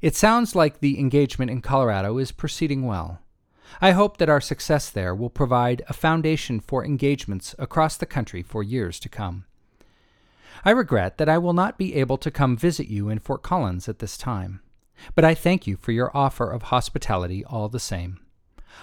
It 0.00 0.16
sounds 0.16 0.54
like 0.54 0.80
the 0.80 0.98
engagement 0.98 1.50
in 1.50 1.60
Colorado 1.60 2.16
is 2.16 2.32
proceeding 2.32 2.86
well. 2.86 3.20
I 3.80 3.90
hope 3.90 4.16
that 4.16 4.30
our 4.30 4.40
success 4.40 4.88
there 4.88 5.14
will 5.14 5.28
provide 5.28 5.82
a 5.86 5.92
foundation 5.92 6.60
for 6.60 6.82
engagements 6.82 7.54
across 7.58 7.98
the 7.98 8.06
country 8.06 8.42
for 8.42 8.62
years 8.62 8.98
to 9.00 9.10
come. 9.10 9.44
I 10.64 10.70
regret 10.70 11.18
that 11.18 11.28
I 11.28 11.36
will 11.36 11.52
not 11.52 11.76
be 11.76 11.94
able 11.94 12.16
to 12.18 12.30
come 12.30 12.56
visit 12.56 12.88
you 12.88 13.10
in 13.10 13.18
Fort 13.18 13.42
Collins 13.42 13.86
at 13.86 13.98
this 13.98 14.16
time, 14.16 14.60
but 15.14 15.26
I 15.26 15.34
thank 15.34 15.66
you 15.66 15.76
for 15.76 15.92
your 15.92 16.14
offer 16.16 16.50
of 16.50 16.64
hospitality 16.64 17.44
all 17.44 17.68
the 17.68 17.78
same. 17.78 18.20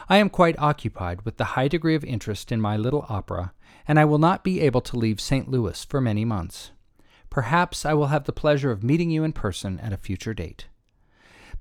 I 0.09 0.17
am 0.17 0.29
quite 0.29 0.57
occupied 0.59 1.23
with 1.23 1.37
the 1.37 1.53
high 1.55 1.67
degree 1.67 1.95
of 1.95 2.03
interest 2.03 2.51
in 2.51 2.61
my 2.61 2.77
little 2.77 3.05
opera, 3.09 3.53
and 3.87 3.99
I 3.99 4.05
will 4.05 4.17
not 4.17 4.43
be 4.43 4.61
able 4.61 4.81
to 4.81 4.97
leave 4.97 5.21
St. 5.21 5.49
Louis 5.49 5.83
for 5.85 6.01
many 6.01 6.25
months. 6.25 6.71
Perhaps 7.29 7.85
I 7.85 7.93
will 7.93 8.07
have 8.07 8.25
the 8.25 8.31
pleasure 8.31 8.71
of 8.71 8.83
meeting 8.83 9.11
you 9.11 9.23
in 9.23 9.33
person 9.33 9.79
at 9.79 9.93
a 9.93 9.97
future 9.97 10.33
date. 10.33 10.67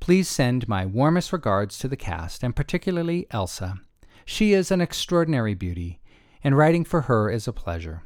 Please 0.00 0.28
send 0.28 0.68
my 0.68 0.85
warmest 0.87 1.33
regards 1.33 1.78
to 1.78 1.88
the 1.88 1.97
cast, 1.97 2.42
and 2.42 2.54
particularly 2.54 3.26
Elsa. 3.30 3.80
She 4.25 4.52
is 4.52 4.71
an 4.71 4.80
extraordinary 4.80 5.54
beauty, 5.54 6.00
and 6.42 6.56
writing 6.56 6.85
for 6.85 7.02
her 7.02 7.30
is 7.30 7.49
a 7.49 7.52
pleasure. 7.52 8.02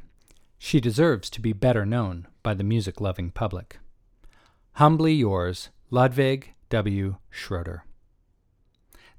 She 0.57 0.79
deserves 0.79 1.29
to 1.31 1.41
be 1.41 1.53
better 1.53 1.85
known 1.85 2.27
by 2.43 2.53
the 2.53 2.63
music 2.63 3.01
loving 3.01 3.31
public. 3.31 3.79
Humbly 4.73 5.13
yours, 5.13 5.69
Ludwig 5.89 6.53
W. 6.69 7.17
Schroeder. 7.29 7.83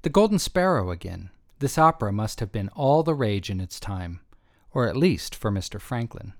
The 0.03 0.09
Golden 0.09 0.37
Sparrow 0.37 0.91
again. 0.91 1.29
This 1.59 1.77
opera 1.77 2.11
must 2.11 2.41
have 2.41 2.51
been 2.51 2.67
all 2.75 3.03
the 3.03 3.13
rage 3.13 3.49
in 3.49 3.61
its 3.61 3.79
time, 3.79 4.19
or 4.71 4.85
at 4.85 4.97
least 4.97 5.33
for 5.33 5.49
Mr. 5.49 5.79
Franklin. 5.79 6.33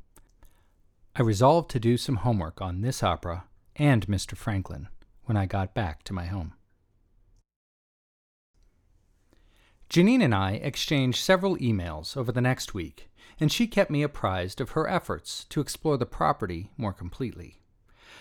I 1.15 1.21
resolved 1.21 1.71
to 1.71 1.79
do 1.79 1.95
some 1.95 2.17
homework 2.17 2.61
on 2.61 2.81
this 2.81 3.01
opera 3.01 3.45
and 3.77 4.05
Mr. 4.05 4.35
Franklin 4.35 4.89
when 5.23 5.37
I 5.37 5.45
got 5.45 5.73
back 5.73 6.03
to 6.03 6.13
my 6.13 6.25
home. 6.25 6.55
Janine 9.89 10.21
and 10.21 10.35
I 10.35 10.55
exchanged 10.55 11.23
several 11.23 11.55
emails 11.55 12.17
over 12.17 12.33
the 12.33 12.41
next 12.41 12.73
week, 12.73 13.09
and 13.39 13.49
she 13.49 13.65
kept 13.65 13.89
me 13.89 14.03
apprised 14.03 14.59
of 14.59 14.71
her 14.71 14.89
efforts 14.89 15.45
to 15.45 15.61
explore 15.61 15.95
the 15.95 16.05
property 16.05 16.71
more 16.75 16.91
completely. 16.91 17.61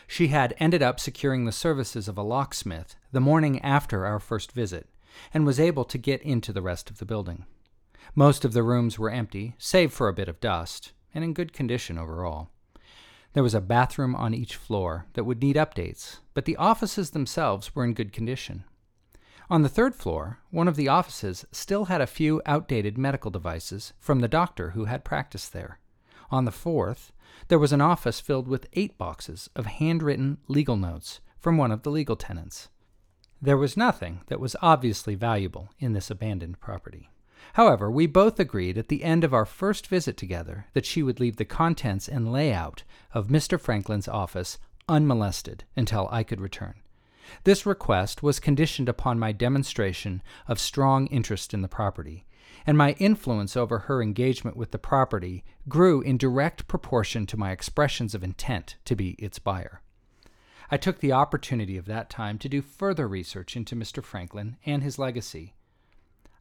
She 0.07 0.29
had 0.29 0.55
ended 0.61 0.85
up 0.85 1.01
securing 1.01 1.47
the 1.47 1.51
services 1.51 2.07
of 2.07 2.17
a 2.17 2.23
locksmith 2.23 2.95
the 3.11 3.21
morning 3.21 3.61
after 3.63 4.07
our 4.07 4.21
first 4.21 4.53
visit, 4.53 4.89
and 5.33 5.47
was 5.47 5.61
able 5.61 5.85
to 5.85 5.99
get 5.99 6.23
into 6.23 6.53
the 6.53 6.63
rest 6.63 6.91
of 6.91 6.99
the 6.99 7.05
building. 7.05 7.45
Most 8.15 8.45
of 8.45 8.53
the 8.53 8.63
rooms 8.63 8.99
were 8.99 9.11
empty, 9.11 9.55
save 9.59 9.93
for 9.93 10.09
a 10.09 10.15
bit 10.15 10.29
of 10.29 10.41
dust, 10.41 10.93
and 11.15 11.25
in 11.25 11.33
good 11.33 11.53
condition 11.53 11.99
overall. 11.99 12.51
There 13.33 13.43
was 13.43 13.55
a 13.55 13.61
bathroom 13.61 14.15
on 14.15 14.35
each 14.35 14.57
floor 14.57 15.07
that 15.15 15.25
would 15.25 15.43
need 15.43 15.57
updates, 15.57 16.19
but 16.35 16.45
the 16.45 16.57
offices 16.57 17.11
themselves 17.11 17.75
were 17.75 17.85
in 17.85 17.95
good 17.95 18.13
condition. 18.13 18.65
On 19.49 19.63
the 19.63 19.69
third 19.69 19.95
floor, 19.95 20.39
one 20.51 20.69
of 20.69 20.77
the 20.77 20.89
offices 20.89 21.45
still 21.53 21.87
had 21.87 22.01
a 22.01 22.07
few 22.07 22.43
outdated 22.47 22.97
medical 22.99 23.31
devices 23.31 23.93
from 23.99 24.21
the 24.21 24.29
doctor 24.29 24.71
who 24.71 24.85
had 24.85 25.05
practiced 25.05 25.53
there. 25.53 25.79
On 26.31 26.45
the 26.45 26.51
fourth, 26.51 27.13
there 27.49 27.59
was 27.59 27.73
an 27.73 27.81
office 27.81 28.21
filled 28.21 28.49
with 28.49 28.69
eight 28.73 28.97
boxes 28.97 29.51
of 29.55 29.67
handwritten 29.67 30.39
legal 30.49 30.77
notes 30.77 31.21
from 31.39 31.57
one 31.57 31.73
of 31.73 31.83
the 31.83 31.91
legal 31.91 32.17
tenants. 32.17 32.69
There 33.45 33.57
was 33.57 33.77
nothing 33.77 34.21
that 34.29 34.39
was 34.39 34.55
obviously 34.63 35.17
valuable 35.17 35.71
in 35.81 35.95
this 35.95 36.13
abandoned 36.13 36.61
property. 36.61 37.11
However, 37.55 37.91
we 37.91 38.07
both 38.07 38.39
agreed 38.39 38.79
at 38.79 38.87
the 38.87 39.03
end 39.03 39.25
of 39.25 39.35
our 39.35 39.45
first 39.45 39.89
visit 39.89 40.17
together 40.17 40.67
that 40.75 40.87
she 40.87 41.03
would 41.03 41.19
leave 41.19 41.39
the 41.39 41.45
contents 41.45 42.09
and 42.09 42.33
layout 42.33 42.85
of 43.13 43.27
Mr. 43.27 43.61
Franklin's 43.61 44.07
office 44.07 44.59
unmolested 44.89 45.65
until 45.75 46.09
I 46.13 46.23
could 46.23 46.41
return. 46.41 46.75
This 47.43 47.67
request 47.67 48.23
was 48.23 48.39
conditioned 48.39 48.89
upon 48.89 49.19
my 49.19 49.33
demonstration 49.33 50.23
of 50.47 50.61
strong 50.61 51.09
interest 51.09 51.53
in 51.53 51.63
the 51.63 51.69
property, 51.69 52.25
and 52.65 52.79
my 52.79 52.93
influence 53.01 53.57
over 53.57 53.81
her 53.81 54.01
engagement 54.01 54.57
with 54.57 54.71
the 54.71 54.79
property 54.79 55.43
grew 55.69 56.01
in 56.01 56.17
direct 56.17 56.69
proportion 56.69 57.27
to 57.27 57.37
my 57.37 57.51
expressions 57.51 58.15
of 58.15 58.23
intent 58.23 58.77
to 58.85 58.95
be 58.95 59.11
its 59.19 59.41
buyer. 59.41 59.82
I 60.73 60.79
took 60.79 61.01
the 61.01 61.13
opportunity 61.13 61.77
of 61.77 61.85
that 61.85 62.09
time 62.09 62.39
to 62.39 62.49
do 62.49 62.63
further 62.63 63.07
research 63.07 63.57
into 63.57 63.77
Mr. 63.77 64.03
Franklin 64.03 64.57
and 64.65 64.83
his 64.83 64.99
legacy. 64.99 65.53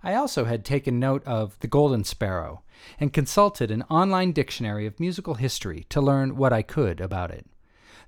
I 0.01 0.15
also 0.15 0.45
had 0.45 0.63
taken 0.63 1.01
note 1.01 1.21
of 1.25 1.59
The 1.59 1.67
Golden 1.67 2.05
Sparrow 2.05 2.63
and 2.97 3.11
consulted 3.11 3.69
an 3.69 3.83
online 3.89 4.31
dictionary 4.31 4.85
of 4.85 5.01
musical 5.01 5.33
history 5.33 5.85
to 5.89 5.99
learn 5.99 6.37
what 6.37 6.53
I 6.53 6.61
could 6.61 7.01
about 7.01 7.29
it. 7.29 7.45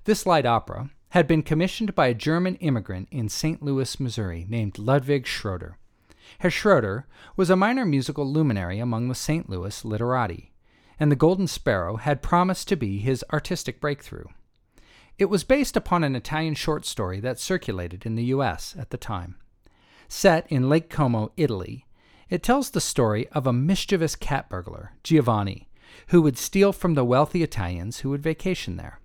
This 0.04 0.24
light 0.24 0.46
opera 0.46 0.88
had 1.10 1.28
been 1.28 1.42
commissioned 1.42 1.94
by 1.94 2.06
a 2.06 2.14
German 2.14 2.54
immigrant 2.56 3.08
in 3.10 3.28
St. 3.28 3.62
Louis, 3.62 4.00
Missouri, 4.00 4.46
named 4.48 4.78
Ludwig 4.78 5.26
Schroeder. 5.26 5.76
Herr 6.38 6.50
Schroeder 6.50 7.06
was 7.36 7.50
a 7.50 7.54
minor 7.54 7.84
musical 7.84 8.26
luminary 8.26 8.78
among 8.78 9.08
the 9.08 9.14
St. 9.14 9.50
Louis 9.50 9.84
literati, 9.84 10.54
and 10.98 11.12
The 11.12 11.16
Golden 11.16 11.48
Sparrow 11.48 11.96
had 11.96 12.22
promised 12.22 12.66
to 12.68 12.76
be 12.76 13.00
his 13.00 13.22
artistic 13.30 13.78
breakthrough. 13.78 14.24
It 15.16 15.26
was 15.26 15.44
based 15.44 15.76
upon 15.76 16.02
an 16.02 16.16
Italian 16.16 16.54
short 16.54 16.84
story 16.84 17.20
that 17.20 17.38
circulated 17.38 18.04
in 18.04 18.16
the 18.16 18.24
U.S. 18.24 18.74
at 18.76 18.90
the 18.90 18.96
time. 18.96 19.36
Set 20.08 20.46
in 20.50 20.68
Lake 20.68 20.90
Como, 20.90 21.30
Italy, 21.36 21.86
it 22.28 22.42
tells 22.42 22.70
the 22.70 22.80
story 22.80 23.28
of 23.28 23.46
a 23.46 23.52
mischievous 23.52 24.16
cat 24.16 24.48
burglar, 24.48 24.92
Giovanni, 25.04 25.68
who 26.08 26.20
would 26.22 26.36
steal 26.36 26.72
from 26.72 26.94
the 26.94 27.04
wealthy 27.04 27.42
Italians 27.44 28.00
who 28.00 28.10
would 28.10 28.22
vacation 28.22 28.76
there. 28.76 29.00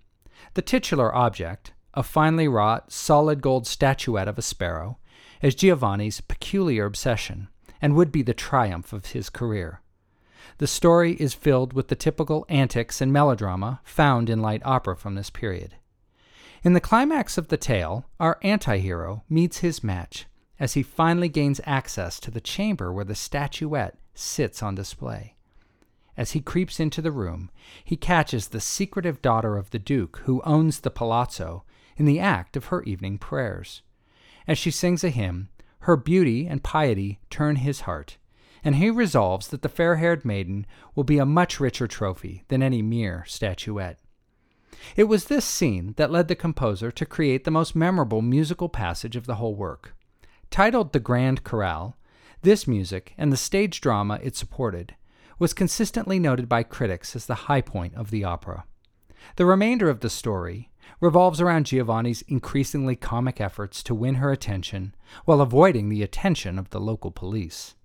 The 0.56 0.64
titular 0.64 1.14
object, 1.14 1.74
a 1.94 2.02
finely 2.02 2.48
wrought, 2.48 2.92
solid 2.92 3.42
gold 3.42 3.68
statuette 3.68 4.28
of 4.28 4.40
a 4.40 4.42
sparrow, 4.42 4.98
is 5.44 5.54
Giovanni's 5.54 6.22
peculiar 6.22 6.86
obsession 6.86 7.50
and 7.82 7.96
would 7.96 8.12
be 8.12 8.24
the 8.24 8.34
triumph 8.34 8.94
of 8.94 9.08
his 9.08 9.30
career. 9.30 9.82
The 10.58 10.68
story 10.68 11.14
is 11.14 11.34
filled 11.34 11.74
with 11.74 11.88
the 11.88 11.96
typical 11.96 12.46
antics 12.50 13.00
and 13.00 13.14
melodrama 13.14 13.80
found 13.84 14.30
in 14.30 14.42
light 14.42 14.62
opera 14.66 14.98
from 14.98 15.16
this 15.16 15.30
period. 15.30 15.76
In 16.62 16.74
the 16.74 16.82
climax 16.82 17.38
of 17.38 17.48
the 17.48 17.58
tale, 17.58 18.06
our 18.20 18.38
anti 18.42 18.80
hero 18.80 19.24
meets 19.30 19.60
his 19.60 19.84
match 19.84 20.26
as 20.60 20.74
he 20.74 20.84
finally 20.84 21.30
gains 21.30 21.62
access 21.66 22.20
to 22.20 22.32
the 22.32 22.42
chamber 22.42 22.92
where 22.92 23.06
the 23.06 23.16
statuette 23.16 23.98
sits 24.14 24.62
on 24.62 24.76
display. 24.76 25.36
As 26.18 26.32
he 26.32 26.42
creeps 26.42 26.82
into 26.82 27.02
the 27.02 27.14
room, 27.14 27.50
he 27.86 27.96
catches 27.96 28.50
the 28.50 28.60
secretive 28.60 29.22
daughter 29.22 29.56
of 29.56 29.70
the 29.70 29.80
Duke 29.80 30.22
who 30.26 30.42
owns 30.44 30.82
the 30.82 30.92
palazzo 30.92 31.64
in 31.96 32.04
the 32.04 32.20
act 32.20 32.58
of 32.58 32.66
her 32.66 32.84
evening 32.84 33.18
prayers. 33.18 33.82
As 34.46 34.58
she 34.58 34.70
sings 34.70 35.04
a 35.06 35.10
hymn, 35.10 35.48
her 35.82 35.96
beauty 35.96 36.46
and 36.46 36.62
piety 36.62 37.22
turn 37.30 37.58
his 37.58 37.82
heart, 37.82 38.18
and 38.66 38.76
he 38.76 38.90
resolves 38.90 39.48
that 39.48 39.62
the 39.62 39.70
fair 39.70 39.96
haired 39.96 40.26
maiden 40.26 40.66
will 40.94 41.06
be 41.06 41.20
a 41.20 41.26
much 41.26 41.62
richer 41.62 41.88
trophy 41.88 42.44
than 42.50 42.62
any 42.62 42.82
mere 42.82 43.24
statuette. 43.26 44.00
It 44.96 45.06
was 45.06 45.26
this 45.26 45.46
scene 45.46 45.94
that 45.98 46.12
led 46.12 46.28
the 46.28 46.36
composer 46.36 46.92
to 46.92 47.06
create 47.06 47.44
the 47.44 47.52
most 47.52 47.76
memorable 47.76 48.22
musical 48.22 48.70
passage 48.70 49.16
of 49.16 49.26
the 49.26 49.36
whole 49.36 49.56
work. 49.56 49.96
Titled 50.52 50.94
The 50.94 51.00
Grand 51.00 51.44
Chorale, 51.44 51.96
this 52.42 52.68
music 52.68 53.14
and 53.18 53.32
the 53.32 53.38
stage 53.38 53.82
drama 53.82 54.20
it 54.24 54.36
supported 54.36 54.96
was 55.38 55.54
consistently 55.54 56.20
noted 56.20 56.48
by 56.48 56.64
critics 56.64 57.16
as 57.16 57.26
the 57.26 57.36
high 57.36 57.62
point 57.62 57.96
of 57.96 58.12
the 58.12 58.24
opera. 58.24 58.66
The 59.36 59.46
remainder 59.46 59.90
of 59.90 60.00
the 60.00 60.10
story 60.10 60.70
revolves 61.02 61.40
around 61.40 61.66
Giovanni's 61.66 62.24
increasingly 62.24 62.96
comic 62.96 63.40
efforts 63.40 63.84
to 63.84 63.96
win 63.96 64.16
her 64.16 64.32
attention 64.32 64.96
while 65.26 65.42
avoiding 65.42 65.90
the 65.90 66.04
attention 66.04 66.58
of 66.58 66.70
the 66.70 66.80
local 66.80 67.12
police. 67.12 67.76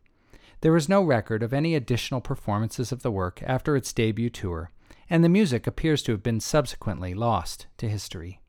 There 0.60 0.76
is 0.76 0.88
no 0.88 1.02
record 1.02 1.42
of 1.42 1.52
any 1.52 1.74
additional 1.74 2.20
performances 2.20 2.92
of 2.92 3.02
the 3.02 3.10
work 3.10 3.42
after 3.46 3.76
its 3.76 3.92
debut 3.92 4.30
tour, 4.30 4.70
and 5.14 5.22
the 5.22 5.28
music 5.28 5.68
appears 5.68 6.02
to 6.02 6.10
have 6.10 6.24
been 6.24 6.40
subsequently 6.40 7.14
lost 7.14 7.68
to 7.76 7.88
history. 7.88 8.40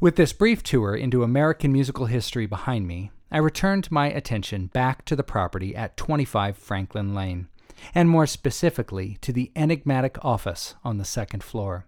With 0.00 0.16
this 0.16 0.32
brief 0.32 0.62
tour 0.62 0.94
into 0.94 1.22
American 1.22 1.74
musical 1.74 2.06
history 2.06 2.46
behind 2.46 2.86
me, 2.88 3.10
I 3.30 3.36
returned 3.36 3.92
my 3.92 4.06
attention 4.06 4.68
back 4.68 5.04
to 5.04 5.14
the 5.14 5.22
property 5.22 5.76
at 5.76 5.98
25 5.98 6.56
Franklin 6.56 7.12
Lane, 7.14 7.48
and 7.94 8.08
more 8.08 8.26
specifically 8.26 9.18
to 9.20 9.30
the 9.30 9.52
enigmatic 9.54 10.16
office 10.24 10.74
on 10.82 10.96
the 10.96 11.04
second 11.04 11.42
floor. 11.42 11.84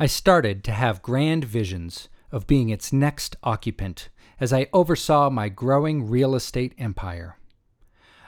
I 0.00 0.06
started 0.06 0.64
to 0.64 0.72
have 0.72 1.00
grand 1.00 1.44
visions 1.44 2.08
of 2.32 2.48
being 2.48 2.70
its 2.70 2.92
next 2.92 3.36
occupant 3.44 4.08
as 4.40 4.52
I 4.52 4.66
oversaw 4.72 5.30
my 5.30 5.48
growing 5.48 6.10
real 6.10 6.34
estate 6.34 6.74
empire. 6.76 7.36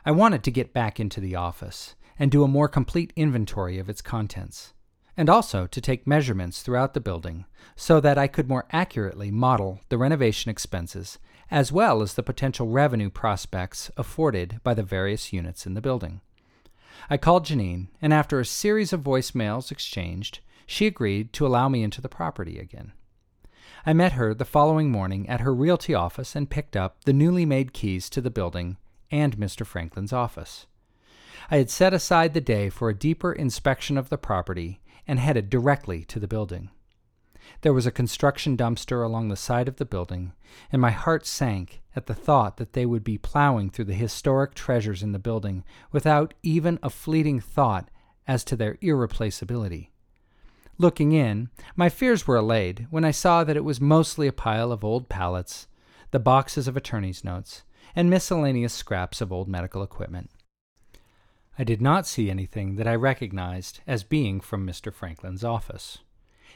I 0.06 0.12
wanted 0.12 0.44
to 0.44 0.52
get 0.52 0.72
back 0.72 1.00
into 1.00 1.18
the 1.18 1.34
office 1.34 1.96
and 2.18 2.30
do 2.30 2.44
a 2.44 2.48
more 2.48 2.68
complete 2.68 3.12
inventory 3.16 3.78
of 3.78 3.88
its 3.88 4.02
contents, 4.02 4.72
and 5.16 5.28
also 5.28 5.66
to 5.66 5.80
take 5.80 6.06
measurements 6.06 6.62
throughout 6.62 6.94
the 6.94 7.00
building 7.00 7.44
so 7.76 8.00
that 8.00 8.18
I 8.18 8.26
could 8.26 8.48
more 8.48 8.66
accurately 8.70 9.30
model 9.30 9.80
the 9.88 9.98
renovation 9.98 10.50
expenses 10.50 11.18
as 11.50 11.70
well 11.70 12.02
as 12.02 12.14
the 12.14 12.22
potential 12.22 12.68
revenue 12.68 13.10
prospects 13.10 13.90
afforded 13.96 14.60
by 14.62 14.74
the 14.74 14.82
various 14.82 15.32
units 15.32 15.66
in 15.66 15.74
the 15.74 15.80
building. 15.80 16.20
I 17.10 17.16
called 17.16 17.44
Janine, 17.44 17.88
and 18.00 18.12
after 18.12 18.40
a 18.40 18.44
series 18.44 18.92
of 18.92 19.02
voicemails 19.02 19.70
exchanged, 19.70 20.40
she 20.66 20.86
agreed 20.86 21.32
to 21.34 21.46
allow 21.46 21.68
me 21.68 21.82
into 21.82 22.00
the 22.00 22.08
property 22.08 22.58
again. 22.58 22.92
I 23.84 23.92
met 23.92 24.12
her 24.12 24.32
the 24.32 24.46
following 24.46 24.90
morning 24.90 25.28
at 25.28 25.42
her 25.42 25.54
realty 25.54 25.92
office 25.92 26.34
and 26.34 26.48
picked 26.48 26.76
up 26.76 27.04
the 27.04 27.12
newly 27.12 27.44
made 27.44 27.74
keys 27.74 28.08
to 28.10 28.20
the 28.20 28.30
building 28.30 28.78
and 29.10 29.36
Mr. 29.36 29.66
Franklin's 29.66 30.12
office. 30.12 30.66
I 31.50 31.58
had 31.58 31.70
set 31.70 31.92
aside 31.92 32.34
the 32.34 32.40
day 32.40 32.70
for 32.70 32.88
a 32.88 32.94
deeper 32.94 33.32
inspection 33.32 33.98
of 33.98 34.08
the 34.08 34.18
property 34.18 34.80
and 35.06 35.18
headed 35.18 35.50
directly 35.50 36.04
to 36.04 36.18
the 36.18 36.28
building. 36.28 36.70
There 37.60 37.74
was 37.74 37.86
a 37.86 37.92
construction 37.92 38.56
dumpster 38.56 39.04
along 39.04 39.28
the 39.28 39.36
side 39.36 39.68
of 39.68 39.76
the 39.76 39.84
building, 39.84 40.32
and 40.72 40.80
my 40.80 40.90
heart 40.90 41.26
sank 41.26 41.82
at 41.94 42.06
the 42.06 42.14
thought 42.14 42.56
that 42.56 42.72
they 42.72 42.86
would 42.86 43.04
be 43.04 43.18
plowing 43.18 43.70
through 43.70 43.84
the 43.86 43.94
historic 43.94 44.54
treasures 44.54 45.02
in 45.02 45.12
the 45.12 45.18
building 45.18 45.64
without 45.92 46.34
even 46.42 46.78
a 46.82 46.90
fleeting 46.90 47.40
thought 47.40 47.90
as 48.26 48.44
to 48.44 48.56
their 48.56 48.78
irreplaceability. 48.80 49.90
Looking 50.78 51.12
in, 51.12 51.50
my 51.76 51.88
fears 51.88 52.26
were 52.26 52.36
allayed 52.36 52.86
when 52.90 53.04
I 53.04 53.10
saw 53.10 53.44
that 53.44 53.56
it 53.56 53.64
was 53.64 53.80
mostly 53.80 54.26
a 54.26 54.32
pile 54.32 54.72
of 54.72 54.82
old 54.82 55.08
pallets, 55.08 55.68
the 56.10 56.18
boxes 56.18 56.66
of 56.66 56.76
attorney's 56.76 57.22
notes, 57.22 57.62
and 57.94 58.10
miscellaneous 58.10 58.72
scraps 58.72 59.20
of 59.20 59.32
old 59.32 59.48
medical 59.48 59.82
equipment. 59.82 60.30
I 61.58 61.64
did 61.64 61.80
not 61.80 62.06
see 62.06 62.30
anything 62.30 62.76
that 62.76 62.88
I 62.88 62.94
recognized 62.96 63.80
as 63.86 64.02
being 64.02 64.40
from 64.40 64.66
Mr. 64.66 64.92
Franklin's 64.92 65.44
office. 65.44 65.98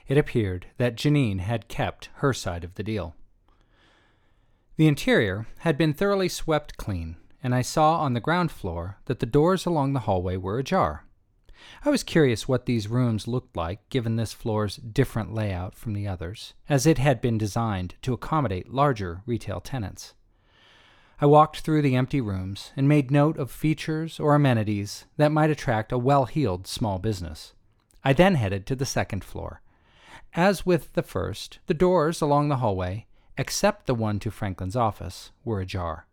It 0.08 0.18
appeared 0.18 0.66
that 0.78 0.96
Janine 0.96 1.40
had 1.40 1.68
kept 1.68 2.10
her 2.16 2.32
side 2.32 2.64
of 2.64 2.74
the 2.74 2.82
deal. 2.82 3.14
The 4.76 4.88
interior 4.88 5.46
had 5.58 5.78
been 5.78 5.92
thoroughly 5.92 6.28
swept 6.28 6.76
clean, 6.76 7.16
and 7.42 7.54
I 7.54 7.62
saw 7.62 7.98
on 7.98 8.14
the 8.14 8.20
ground 8.20 8.50
floor 8.50 8.98
that 9.04 9.20
the 9.20 9.26
doors 9.26 9.66
along 9.66 9.92
the 9.92 10.00
hallway 10.00 10.36
were 10.36 10.58
ajar. 10.58 11.04
I 11.84 11.90
was 11.90 12.02
curious 12.02 12.48
what 12.48 12.66
these 12.66 12.88
rooms 12.88 13.28
looked 13.28 13.56
like 13.56 13.88
given 13.90 14.16
this 14.16 14.32
floor's 14.32 14.76
different 14.76 15.34
layout 15.34 15.74
from 15.74 15.92
the 15.92 16.06
others, 16.08 16.54
as 16.68 16.86
it 16.86 16.98
had 16.98 17.20
been 17.20 17.38
designed 17.38 17.94
to 18.02 18.12
accommodate 18.12 18.72
larger 18.72 19.22
retail 19.26 19.60
tenants. 19.60 20.14
I 21.20 21.26
walked 21.26 21.60
through 21.60 21.82
the 21.82 21.96
empty 21.96 22.20
rooms 22.20 22.72
and 22.76 22.88
made 22.88 23.10
note 23.10 23.38
of 23.38 23.50
features 23.50 24.20
or 24.20 24.36
amenities 24.36 25.06
that 25.16 25.32
might 25.32 25.50
attract 25.50 25.90
a 25.90 25.98
well 25.98 26.26
heeled 26.26 26.68
small 26.68 27.00
business. 27.00 27.54
I 28.04 28.12
then 28.12 28.36
headed 28.36 28.66
to 28.66 28.76
the 28.76 28.86
second 28.86 29.24
floor. 29.24 29.60
As 30.34 30.64
with 30.64 30.92
the 30.92 31.02
first, 31.02 31.58
the 31.66 31.74
doors 31.74 32.20
along 32.20 32.48
the 32.48 32.58
hallway, 32.58 33.06
except 33.36 33.86
the 33.86 33.96
one 33.96 34.20
to 34.20 34.30
Franklin's 34.30 34.76
office, 34.76 35.32
were 35.44 35.60
ajar. 35.60 36.06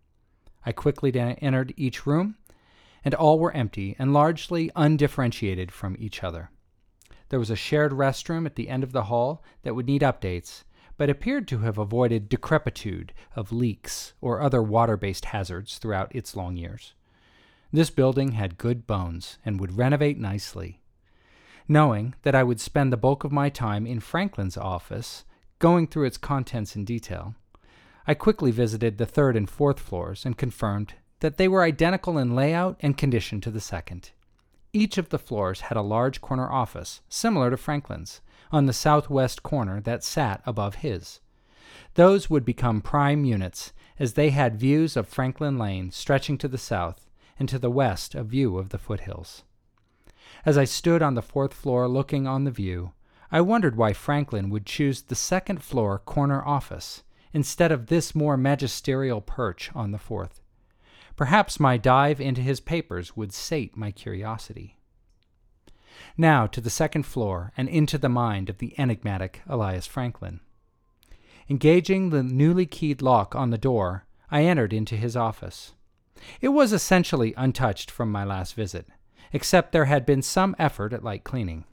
I 0.65 0.71
quickly 0.71 1.13
entered 1.15 1.75
each 1.77 2.07
room 2.07 2.37
and 3.03 3.13
all 3.13 3.37
were 3.37 3.51
empty 3.51 3.95
and 3.99 4.11
largely 4.11 4.71
undifferentiated 4.75 5.71
from 5.71 5.95
each 5.99 6.23
other. 6.23 6.49
There 7.29 7.39
was 7.39 7.51
a 7.51 7.55
shared 7.55 7.91
restroom 7.91 8.47
at 8.47 8.55
the 8.55 8.69
end 8.69 8.83
of 8.83 8.91
the 8.91 9.03
hall 9.03 9.43
that 9.61 9.75
would 9.75 9.85
need 9.85 10.01
updates, 10.01 10.63
but 10.97 11.10
appeared 11.10 11.47
to 11.47 11.60
have 11.60 11.77
avoided 11.77 12.29
decrepitude 12.29 13.13
of 13.36 13.51
leaks 13.51 14.13
or 14.21 14.41
other 14.41 14.62
water 14.62 14.97
based 14.97 15.25
hazards 15.25 15.77
throughout 15.77 16.15
its 16.15 16.36
long 16.36 16.55
years. 16.55 16.93
This 17.71 17.89
building 17.89 18.34
had 18.34 18.58
good 18.58 18.88
bones 18.88 19.38
and 19.45 19.60
would 19.60 19.77
renovate 19.77 20.17
nicely. 20.17 20.79
Knowing 21.67 22.13
that 22.21 22.36
I 22.36 22.43
would 22.43 22.62
spend 22.62 22.93
the 22.93 22.97
bulk 22.97 23.23
of 23.23 23.31
my 23.31 23.49
time 23.49 23.86
in 23.86 23.99
Franklin's 23.99 24.55
office, 24.55 25.25
going 25.60 25.88
through 25.88 26.05
its 26.05 26.17
contents 26.17 26.75
in 26.75 26.86
detail, 26.86 27.36
I 28.08 28.13
quickly 28.13 28.51
visited 28.51 28.97
the 28.97 29.05
third 29.05 29.36
and 29.36 29.49
fourth 29.49 29.79
floors 29.79 30.25
and 30.25 30.38
confirmed 30.38 30.93
that 31.21 31.38
they 31.38 31.47
were 31.47 31.63
identical 31.63 32.17
in 32.17 32.36
layout 32.36 32.77
and 32.81 32.97
condition 32.97 33.41
to 33.41 33.51
the 33.51 33.60
second. 33.60 34.12
Each 34.73 34.97
of 34.97 35.10
the 35.10 35.17
floors 35.17 35.62
had 35.62 35.77
a 35.77 35.81
large 35.81 36.21
corner 36.21 36.51
office, 36.51 37.01
similar 37.10 37.49
to 37.49 37.58
Franklin's, 37.58 38.21
on 38.55 38.67
the 38.67 38.73
southwest 38.73 39.43
corner 39.43 39.81
that 39.81 40.01
sat 40.01 40.41
above 40.45 40.75
his. 40.75 41.19
Those 41.95 42.29
would 42.29 42.45
become 42.45 42.79
prime 42.79 43.25
units, 43.25 43.73
as 43.99 44.13
they 44.13 44.29
had 44.29 44.55
views 44.55 44.95
of 44.95 45.09
Franklin 45.09 45.57
Lane 45.57 45.91
stretching 45.91 46.37
to 46.37 46.47
the 46.47 46.57
south, 46.57 47.09
and 47.37 47.49
to 47.49 47.59
the 47.59 47.69
west 47.69 48.15
a 48.15 48.23
view 48.23 48.57
of 48.57 48.69
the 48.69 48.77
foothills. 48.77 49.43
As 50.45 50.57
I 50.57 50.63
stood 50.63 51.01
on 51.01 51.15
the 51.15 51.21
fourth 51.21 51.53
floor 51.53 51.89
looking 51.89 52.27
on 52.27 52.45
the 52.45 52.51
view, 52.51 52.93
I 53.29 53.41
wondered 53.41 53.75
why 53.75 53.91
Franklin 53.91 54.49
would 54.49 54.65
choose 54.65 55.01
the 55.01 55.15
second 55.15 55.61
floor 55.61 55.99
corner 55.99 56.41
office 56.41 57.03
instead 57.33 57.73
of 57.73 57.87
this 57.87 58.15
more 58.15 58.37
magisterial 58.37 59.19
perch 59.19 59.69
on 59.75 59.91
the 59.91 59.97
fourth. 59.97 60.41
Perhaps 61.17 61.59
my 61.59 61.75
dive 61.75 62.21
into 62.21 62.39
his 62.39 62.61
papers 62.61 63.17
would 63.17 63.33
sate 63.33 63.75
my 63.75 63.91
curiosity. 63.91 64.77
Now 66.17 66.47
to 66.47 66.62
the 66.62 66.69
second 66.69 67.03
floor 67.03 67.51
and 67.55 67.69
into 67.69 67.97
the 67.97 68.10
mind 68.10 68.49
of 68.49 68.58
the 68.58 68.77
enigmatic 68.79 69.41
Elias 69.47 69.88
Franklin. 69.88 70.39
Engaging 71.49 72.10
the 72.10 72.23
newly 72.23 72.65
keyed 72.65 73.01
lock 73.01 73.36
on 73.36 73.51
the 73.51 73.58
door, 73.58 74.05
I 74.31 74.43
entered 74.43 74.73
into 74.73 74.97
his 74.97 75.15
office. 75.15 75.73
It 76.41 76.49
was 76.49 76.73
essentially 76.73 77.34
untouched 77.38 77.91
from 77.91 78.12
my 78.12 78.23
last 78.23 78.55
visit, 78.55 78.88
except 79.31 79.71
there 79.71 79.86
had 79.86 80.05
been 80.05 80.21
some 80.21 80.55
effort 80.58 80.91
at 80.93 81.03
light 81.03 81.23
cleaning. 81.23 81.65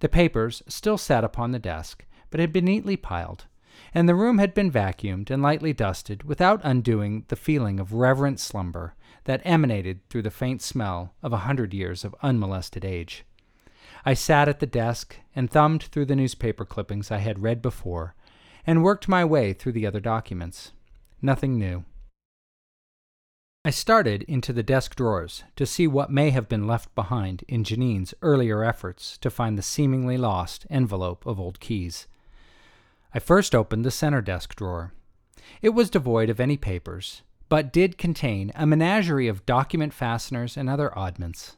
The 0.00 0.08
papers 0.08 0.62
still 0.68 0.98
sat 0.98 1.24
upon 1.24 1.50
the 1.50 1.58
desk, 1.58 2.04
but 2.30 2.40
had 2.40 2.52
been 2.52 2.66
neatly 2.66 2.96
piled, 2.96 3.46
and 3.94 4.08
the 4.08 4.14
room 4.14 4.38
had 4.38 4.54
been 4.54 4.70
vacuumed 4.70 5.30
and 5.30 5.42
lightly 5.42 5.72
dusted 5.72 6.24
without 6.24 6.60
undoing 6.62 7.24
the 7.28 7.36
feeling 7.36 7.80
of 7.80 7.92
reverent 7.92 8.38
slumber 8.38 8.94
that 9.24 9.42
emanated 9.44 10.00
through 10.08 10.22
the 10.22 10.30
faint 10.30 10.62
smell 10.62 11.14
of 11.22 11.32
a 11.32 11.38
hundred 11.38 11.74
years 11.74 12.04
of 12.04 12.14
unmolested 12.22 12.84
age. 12.84 13.24
I 14.04 14.14
sat 14.14 14.48
at 14.48 14.60
the 14.60 14.66
desk 14.66 15.16
and 15.34 15.50
thumbed 15.50 15.84
through 15.84 16.06
the 16.06 16.16
newspaper 16.16 16.64
clippings 16.64 17.10
I 17.10 17.18
had 17.18 17.42
read 17.42 17.62
before 17.62 18.14
and 18.66 18.82
worked 18.82 19.08
my 19.08 19.24
way 19.24 19.52
through 19.52 19.72
the 19.72 19.86
other 19.86 20.00
documents. 20.00 20.72
Nothing 21.22 21.58
new. 21.58 21.84
I 23.64 23.70
started 23.70 24.22
into 24.22 24.52
the 24.52 24.62
desk 24.62 24.94
drawers 24.94 25.42
to 25.56 25.66
see 25.66 25.86
what 25.86 26.10
may 26.10 26.30
have 26.30 26.48
been 26.48 26.66
left 26.66 26.94
behind 26.94 27.44
in 27.48 27.64
Janine's 27.64 28.14
earlier 28.22 28.64
efforts 28.64 29.18
to 29.18 29.30
find 29.30 29.58
the 29.58 29.62
seemingly 29.62 30.16
lost 30.16 30.66
envelope 30.70 31.26
of 31.26 31.40
old 31.40 31.60
keys. 31.60 32.06
I 33.12 33.18
first 33.18 33.54
opened 33.54 33.84
the 33.84 33.90
center 33.90 34.22
desk 34.22 34.54
drawer. 34.54 34.92
It 35.60 35.70
was 35.70 35.90
devoid 35.90 36.30
of 36.30 36.40
any 36.40 36.56
papers, 36.56 37.22
but 37.48 37.72
did 37.72 37.98
contain 37.98 38.52
a 38.54 38.66
menagerie 38.66 39.28
of 39.28 39.44
document 39.44 39.92
fasteners 39.92 40.56
and 40.56 40.70
other 40.70 40.96
oddments. 40.96 41.56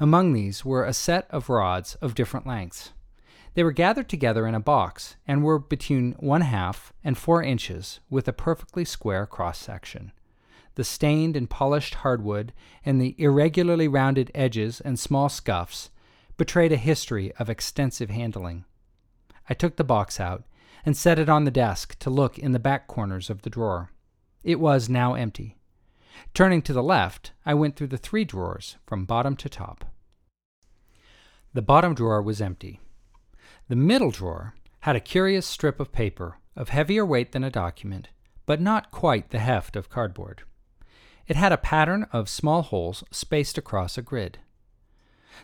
Among 0.00 0.32
these 0.32 0.64
were 0.64 0.84
a 0.84 0.92
set 0.92 1.26
of 1.30 1.48
rods 1.48 1.96
of 1.96 2.14
different 2.14 2.46
lengths. 2.46 2.92
They 3.54 3.64
were 3.64 3.72
gathered 3.72 4.08
together 4.08 4.46
in 4.46 4.54
a 4.54 4.60
box 4.60 5.16
and 5.26 5.42
were 5.42 5.58
between 5.58 6.12
one 6.20 6.42
half 6.42 6.92
and 7.02 7.18
four 7.18 7.42
inches 7.42 7.98
with 8.08 8.28
a 8.28 8.32
perfectly 8.32 8.84
square 8.84 9.26
cross 9.26 9.58
section. 9.58 10.12
The 10.76 10.84
stained 10.84 11.34
and 11.36 11.50
polished 11.50 11.96
hardwood 11.96 12.52
and 12.84 13.00
the 13.00 13.16
irregularly 13.18 13.88
rounded 13.88 14.30
edges 14.32 14.80
and 14.80 14.96
small 14.96 15.28
scuffs 15.28 15.90
betrayed 16.36 16.70
a 16.70 16.76
history 16.76 17.32
of 17.32 17.50
extensive 17.50 18.10
handling. 18.10 18.64
I 19.50 19.54
took 19.54 19.74
the 19.74 19.82
box 19.82 20.20
out 20.20 20.44
and 20.86 20.96
set 20.96 21.18
it 21.18 21.28
on 21.28 21.44
the 21.44 21.50
desk 21.50 21.98
to 21.98 22.10
look 22.10 22.38
in 22.38 22.52
the 22.52 22.60
back 22.60 22.86
corners 22.86 23.28
of 23.28 23.42
the 23.42 23.50
drawer. 23.50 23.90
It 24.44 24.60
was 24.60 24.88
now 24.88 25.14
empty. 25.14 25.57
Turning 26.34 26.62
to 26.62 26.72
the 26.72 26.82
left, 26.82 27.32
I 27.44 27.54
went 27.54 27.76
through 27.76 27.88
the 27.88 27.98
three 27.98 28.24
drawers 28.24 28.76
from 28.86 29.04
bottom 29.04 29.36
to 29.36 29.48
top. 29.48 29.84
The 31.54 31.62
bottom 31.62 31.94
drawer 31.94 32.22
was 32.22 32.40
empty. 32.40 32.80
The 33.68 33.76
middle 33.76 34.10
drawer 34.10 34.54
had 34.80 34.96
a 34.96 35.00
curious 35.00 35.46
strip 35.46 35.80
of 35.80 35.92
paper 35.92 36.38
of 36.56 36.70
heavier 36.70 37.04
weight 37.04 37.32
than 37.32 37.44
a 37.44 37.50
document, 37.50 38.08
but 38.46 38.60
not 38.60 38.90
quite 38.90 39.30
the 39.30 39.38
heft 39.38 39.76
of 39.76 39.90
cardboard. 39.90 40.42
It 41.26 41.36
had 41.36 41.52
a 41.52 41.58
pattern 41.58 42.06
of 42.12 42.28
small 42.28 42.62
holes 42.62 43.04
spaced 43.10 43.58
across 43.58 43.98
a 43.98 44.02
grid. 44.02 44.38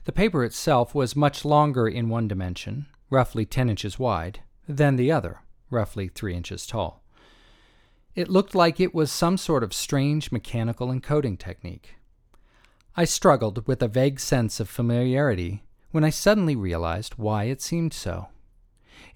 The 0.04 0.12
paper 0.12 0.42
itself 0.42 0.94
was 0.94 1.14
much 1.14 1.44
longer 1.44 1.86
in 1.86 2.08
one 2.08 2.26
dimension, 2.26 2.86
roughly 3.10 3.44
10 3.44 3.68
inches 3.68 3.98
wide, 3.98 4.40
than 4.66 4.96
the 4.96 5.12
other, 5.12 5.42
roughly 5.70 6.08
three 6.08 6.34
inches 6.34 6.66
tall. 6.66 7.03
It 8.14 8.28
looked 8.28 8.54
like 8.54 8.78
it 8.78 8.94
was 8.94 9.10
some 9.10 9.36
sort 9.36 9.64
of 9.64 9.74
strange 9.74 10.30
mechanical 10.30 10.88
encoding 10.88 11.36
technique. 11.36 11.96
I 12.96 13.06
struggled 13.06 13.66
with 13.66 13.82
a 13.82 13.88
vague 13.88 14.20
sense 14.20 14.60
of 14.60 14.68
familiarity 14.68 15.64
when 15.90 16.04
I 16.04 16.10
suddenly 16.10 16.54
realized 16.54 17.14
why 17.14 17.44
it 17.44 17.60
seemed 17.60 17.92
so. 17.92 18.28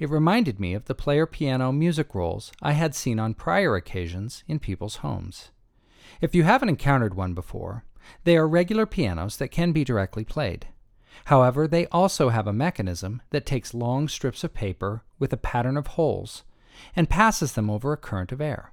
It 0.01 0.11
reminded 0.11 0.59
me 0.59 0.75
of 0.75 0.87
the 0.87 0.97
player 0.97 1.27
piano 1.27 1.71
music 1.71 2.13
rolls 2.13 2.51
I 2.61 2.73
had 2.73 2.93
seen 2.93 3.21
on 3.21 3.35
prior 3.35 3.77
occasions 3.77 4.43
in 4.49 4.59
people's 4.59 4.97
homes. 4.97 5.51
If 6.21 6.35
you 6.35 6.43
haven't 6.43 6.69
encountered 6.69 7.15
one 7.15 7.35
before, 7.35 7.85
they 8.25 8.37
are 8.37 8.49
regular 8.49 8.85
pianos 8.85 9.37
that 9.37 9.53
can 9.53 9.71
be 9.71 9.85
directly 9.85 10.25
played. 10.25 10.67
However, 11.27 11.69
they 11.69 11.87
also 11.87 12.31
have 12.31 12.49
a 12.49 12.53
mechanism 12.53 13.23
that 13.31 13.47
takes 13.47 13.75
long 13.75 14.09
strips 14.09 14.43
of 14.43 14.55
paper 14.55 15.05
with 15.21 15.33
a 15.33 15.37
pattern 15.37 15.77
of 15.77 15.89
holes 15.89 16.43
and 16.97 17.09
passes 17.09 17.53
them 17.53 17.71
over 17.71 17.93
a 17.93 17.97
current 17.97 18.33
of 18.33 18.41
air. 18.41 18.73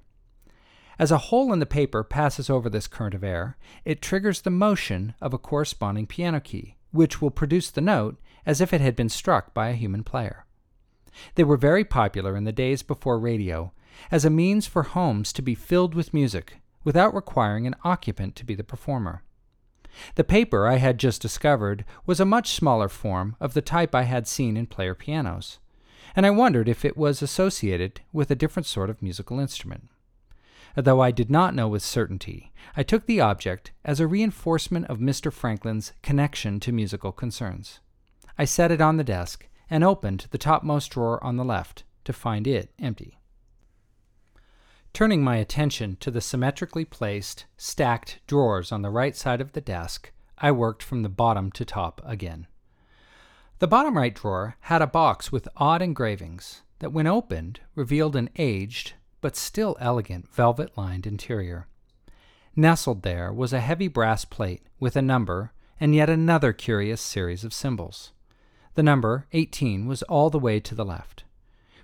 As 0.98 1.10
a 1.10 1.18
hole 1.18 1.52
in 1.52 1.58
the 1.58 1.66
paper 1.66 2.02
passes 2.02 2.48
over 2.48 2.70
this 2.70 2.86
current 2.86 3.14
of 3.14 3.22
air, 3.22 3.58
it 3.84 4.00
triggers 4.00 4.40
the 4.40 4.50
motion 4.50 5.14
of 5.20 5.34
a 5.34 5.38
corresponding 5.38 6.06
piano 6.06 6.40
key, 6.40 6.76
which 6.90 7.20
will 7.20 7.30
produce 7.30 7.70
the 7.70 7.82
note 7.82 8.16
as 8.46 8.60
if 8.60 8.72
it 8.72 8.80
had 8.80 8.96
been 8.96 9.10
struck 9.10 9.52
by 9.52 9.68
a 9.68 9.74
human 9.74 10.04
player. 10.04 10.46
They 11.34 11.44
were 11.44 11.58
very 11.58 11.84
popular 11.84 12.36
in 12.36 12.44
the 12.44 12.52
days 12.52 12.82
before 12.82 13.18
radio 13.18 13.72
as 14.10 14.24
a 14.24 14.30
means 14.30 14.66
for 14.66 14.84
homes 14.84 15.32
to 15.34 15.42
be 15.42 15.54
filled 15.54 15.94
with 15.94 16.14
music 16.14 16.58
without 16.84 17.14
requiring 17.14 17.66
an 17.66 17.76
occupant 17.84 18.36
to 18.36 18.44
be 18.44 18.54
the 18.54 18.64
performer. 18.64 19.22
The 20.14 20.24
paper 20.24 20.66
I 20.66 20.76
had 20.76 20.98
just 20.98 21.22
discovered 21.22 21.84
was 22.04 22.20
a 22.20 22.26
much 22.26 22.52
smaller 22.52 22.88
form 22.88 23.36
of 23.40 23.54
the 23.54 23.62
type 23.62 23.94
I 23.94 24.02
had 24.02 24.28
seen 24.28 24.56
in 24.56 24.66
player 24.66 24.94
pianos, 24.94 25.58
and 26.14 26.24
I 26.24 26.30
wondered 26.30 26.68
if 26.68 26.84
it 26.84 26.96
was 26.96 27.22
associated 27.22 28.00
with 28.12 28.30
a 28.30 28.34
different 28.34 28.66
sort 28.66 28.90
of 28.90 29.02
musical 29.02 29.40
instrument. 29.40 29.88
Though 30.76 31.00
I 31.00 31.10
did 31.10 31.30
not 31.30 31.54
know 31.54 31.68
with 31.68 31.82
certainty, 31.82 32.52
I 32.76 32.82
took 32.82 33.06
the 33.06 33.20
object 33.20 33.72
as 33.82 33.98
a 33.98 34.06
reinforcement 34.06 34.86
of 34.86 34.98
Mr. 34.98 35.32
Franklin's 35.32 35.94
connection 36.02 36.60
to 36.60 36.70
musical 36.70 37.12
concerns. 37.12 37.80
I 38.36 38.44
set 38.44 38.70
it 38.70 38.82
on 38.82 38.98
the 38.98 39.04
desk 39.04 39.48
and 39.70 39.82
opened 39.82 40.26
the 40.30 40.38
topmost 40.38 40.90
drawer 40.90 41.22
on 41.24 41.36
the 41.36 41.44
left 41.44 41.84
to 42.04 42.12
find 42.12 42.46
it 42.46 42.72
empty. 42.78 43.18
Turning 44.92 45.24
my 45.24 45.36
attention 45.36 45.96
to 46.00 46.10
the 46.10 46.20
symmetrically 46.20 46.84
placed, 46.84 47.46
stacked 47.56 48.20
drawers 48.26 48.70
on 48.70 48.82
the 48.82 48.90
right 48.90 49.16
side 49.16 49.40
of 49.40 49.52
the 49.52 49.62
desk, 49.62 50.12
I 50.38 50.52
worked 50.52 50.82
from 50.82 51.02
the 51.02 51.08
bottom 51.08 51.50
to 51.52 51.64
top 51.64 52.02
again. 52.04 52.46
The 53.60 53.66
bottom 53.66 53.96
right 53.96 54.14
drawer 54.14 54.56
had 54.60 54.82
a 54.82 54.86
box 54.86 55.32
with 55.32 55.48
odd 55.56 55.80
engravings 55.80 56.60
that, 56.80 56.92
when 56.92 57.06
opened, 57.06 57.60
revealed 57.74 58.14
an 58.14 58.28
aged, 58.36 58.92
but 59.20 59.36
still 59.36 59.76
elegant 59.80 60.28
velvet 60.32 60.76
lined 60.76 61.06
interior. 61.06 61.66
Nestled 62.54 63.02
there 63.02 63.32
was 63.32 63.52
a 63.52 63.60
heavy 63.60 63.88
brass 63.88 64.24
plate 64.24 64.62
with 64.80 64.96
a 64.96 65.02
number 65.02 65.52
and 65.78 65.94
yet 65.94 66.08
another 66.08 66.52
curious 66.52 67.00
series 67.00 67.44
of 67.44 67.52
symbols. 67.52 68.12
The 68.74 68.82
number 68.82 69.26
18 69.32 69.86
was 69.86 70.02
all 70.04 70.30
the 70.30 70.38
way 70.38 70.60
to 70.60 70.74
the 70.74 70.84
left. 70.84 71.24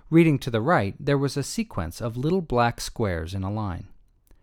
Reading 0.09 0.37
to 0.39 0.51
the 0.51 0.61
right, 0.61 0.95
there 0.99 1.17
was 1.17 1.37
a 1.37 1.43
sequence 1.43 2.01
of 2.01 2.17
little 2.17 2.41
black 2.41 2.79
squares 2.79 3.33
in 3.33 3.43
a 3.43 3.51
line. 3.51 3.87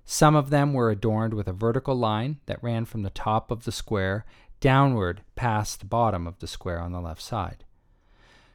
Some 0.05 0.35
of 0.35 0.51
them 0.51 0.73
were 0.73 0.91
adorned 0.91 1.35
with 1.35 1.47
a 1.47 1.53
vertical 1.53 1.95
line 1.95 2.41
that 2.47 2.63
ran 2.63 2.85
from 2.85 3.03
the 3.03 3.11
top 3.11 3.53
of 3.53 3.65
the 3.65 3.73
square 3.73 4.25
downward 4.59 5.23
past 5.37 5.81
the 5.81 5.87
bottom 5.87 6.27
of 6.27 6.39
the 6.41 6.49
square 6.49 6.81
on 6.81 6.93
the 6.93 7.01
left 7.01 7.23
side. 7.23 7.65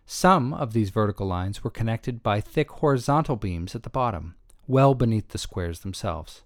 Some 0.05 0.53
of 0.53 0.73
these 0.73 0.91
vertical 0.91 1.25
lines 1.25 1.63
were 1.63 1.71
connected 1.71 2.21
by 2.21 2.39
thick 2.39 2.69
horizontal 2.69 3.35
beams 3.35 3.75
at 3.75 3.83
the 3.83 3.89
bottom, 3.89 4.35
well 4.67 4.93
beneath 4.93 5.29
the 5.29 5.37
squares 5.37 5.79
themselves. 5.79 6.43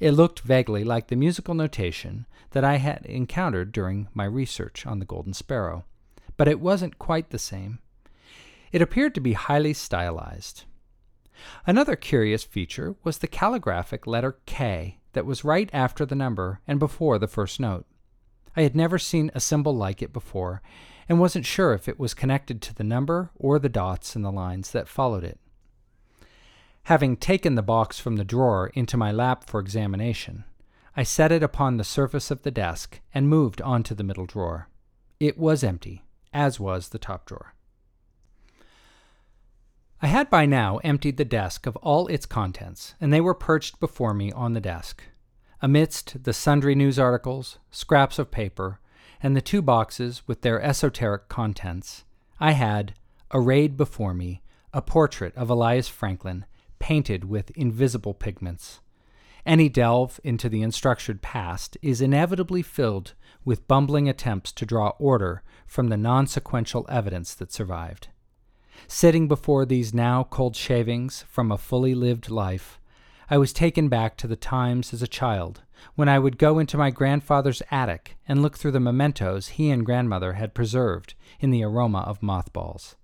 It 0.00 0.12
looked 0.12 0.40
vaguely 0.40 0.84
like 0.84 1.08
the 1.08 1.16
musical 1.16 1.54
notation 1.54 2.26
that 2.50 2.64
I 2.64 2.76
had 2.76 3.04
encountered 3.06 3.72
during 3.72 4.08
my 4.14 4.24
research 4.24 4.86
on 4.86 4.98
the 4.98 5.04
Golden 5.04 5.34
Sparrow, 5.34 5.84
but 6.36 6.48
it 6.48 6.60
wasn't 6.60 6.98
quite 6.98 7.30
the 7.30 7.38
same. 7.38 7.78
It 8.72 8.82
appeared 8.82 9.14
to 9.14 9.20
be 9.20 9.34
highly 9.34 9.72
stylized. 9.72 10.64
Another 11.66 11.96
curious 11.96 12.42
feature 12.42 12.96
was 13.04 13.18
the 13.18 13.28
calligraphic 13.28 14.06
letter 14.06 14.38
K 14.46 14.98
that 15.12 15.26
was 15.26 15.44
right 15.44 15.70
after 15.72 16.06
the 16.06 16.14
number 16.14 16.60
and 16.66 16.78
before 16.78 17.18
the 17.18 17.28
first 17.28 17.60
note. 17.60 17.86
I 18.56 18.62
had 18.62 18.74
never 18.74 18.98
seen 18.98 19.30
a 19.34 19.40
symbol 19.40 19.74
like 19.74 20.00
it 20.02 20.12
before, 20.12 20.62
and 21.08 21.20
wasn't 21.20 21.46
sure 21.46 21.72
if 21.74 21.88
it 21.88 21.98
was 21.98 22.14
connected 22.14 22.62
to 22.62 22.74
the 22.74 22.84
number 22.84 23.30
or 23.34 23.58
the 23.58 23.68
dots 23.68 24.16
in 24.16 24.22
the 24.22 24.32
lines 24.32 24.70
that 24.70 24.88
followed 24.88 25.24
it. 25.24 25.38
Having 26.84 27.16
taken 27.16 27.54
the 27.54 27.62
box 27.62 27.98
from 27.98 28.16
the 28.16 28.24
drawer 28.24 28.70
into 28.74 28.96
my 28.96 29.10
lap 29.10 29.44
for 29.44 29.58
examination, 29.60 30.44
I 30.96 31.02
set 31.02 31.32
it 31.32 31.42
upon 31.42 31.76
the 31.76 31.84
surface 31.84 32.30
of 32.30 32.42
the 32.42 32.50
desk 32.50 33.00
and 33.12 33.28
moved 33.28 33.62
on 33.62 33.82
to 33.84 33.94
the 33.94 34.04
middle 34.04 34.26
drawer. 34.26 34.68
It 35.18 35.38
was 35.38 35.64
empty, 35.64 36.04
as 36.32 36.60
was 36.60 36.90
the 36.90 36.98
top 36.98 37.26
drawer. 37.26 37.54
I 40.02 40.08
had 40.08 40.28
by 40.28 40.44
now 40.44 40.78
emptied 40.84 41.16
the 41.16 41.24
desk 41.24 41.66
of 41.66 41.76
all 41.76 42.06
its 42.08 42.26
contents, 42.26 42.94
and 43.00 43.10
they 43.10 43.22
were 43.22 43.34
perched 43.34 43.80
before 43.80 44.12
me 44.12 44.30
on 44.32 44.52
the 44.52 44.60
desk. 44.60 45.02
Amidst 45.62 46.24
the 46.24 46.34
sundry 46.34 46.74
news 46.74 46.98
articles, 46.98 47.58
scraps 47.70 48.18
of 48.18 48.30
paper, 48.30 48.80
and 49.24 49.34
the 49.34 49.40
two 49.40 49.62
boxes 49.62 50.22
with 50.26 50.42
their 50.42 50.60
esoteric 50.60 51.30
contents, 51.30 52.04
I 52.38 52.52
had, 52.52 52.92
arrayed 53.32 53.74
before 53.74 54.12
me, 54.12 54.42
a 54.74 54.82
portrait 54.82 55.34
of 55.34 55.48
Elias 55.48 55.88
Franklin 55.88 56.44
painted 56.78 57.24
with 57.24 57.50
invisible 57.52 58.12
pigments. 58.12 58.80
Any 59.46 59.70
delve 59.70 60.20
into 60.22 60.50
the 60.50 60.60
unstructured 60.60 61.22
past 61.22 61.78
is 61.80 62.02
inevitably 62.02 62.60
filled 62.60 63.14
with 63.46 63.66
bumbling 63.66 64.10
attempts 64.10 64.52
to 64.52 64.66
draw 64.66 64.90
order 64.98 65.42
from 65.66 65.88
the 65.88 65.96
non 65.96 66.26
sequential 66.26 66.84
evidence 66.90 67.32
that 67.32 67.50
survived. 67.50 68.08
Sitting 68.86 69.26
before 69.26 69.64
these 69.64 69.94
now 69.94 70.24
cold 70.24 70.54
shavings 70.54 71.24
from 71.30 71.50
a 71.50 71.56
fully 71.56 71.94
lived 71.94 72.28
life, 72.28 72.78
I 73.30 73.38
was 73.38 73.54
taken 73.54 73.88
back 73.88 74.18
to 74.18 74.26
the 74.26 74.36
times 74.36 74.92
as 74.92 75.00
a 75.00 75.08
child 75.08 75.62
when 75.94 76.08
I 76.08 76.18
would 76.18 76.38
go 76.38 76.58
into 76.58 76.76
my 76.76 76.90
grandfather's 76.90 77.62
attic 77.70 78.16
and 78.28 78.42
look 78.42 78.56
through 78.56 78.72
the 78.72 78.80
mementos 78.80 79.48
he 79.48 79.70
and 79.70 79.84
grandmother 79.84 80.34
had 80.34 80.54
preserved 80.54 81.14
in 81.40 81.50
the 81.50 81.64
aroma 81.64 82.00
of 82.00 82.22
mothballs. 82.22 82.96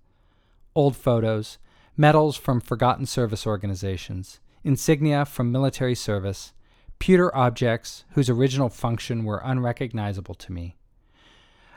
Old 0.75 0.95
photos, 0.95 1.57
medals 1.97 2.37
from 2.37 2.61
forgotten 2.61 3.05
service 3.05 3.45
organizations, 3.45 4.39
insignia 4.63 5.25
from 5.25 5.51
military 5.51 5.95
service, 5.95 6.53
pewter 6.99 7.35
objects 7.35 8.05
whose 8.11 8.29
original 8.29 8.69
function 8.69 9.23
were 9.23 9.41
unrecognizable 9.43 10.35
to 10.35 10.51
me. 10.51 10.77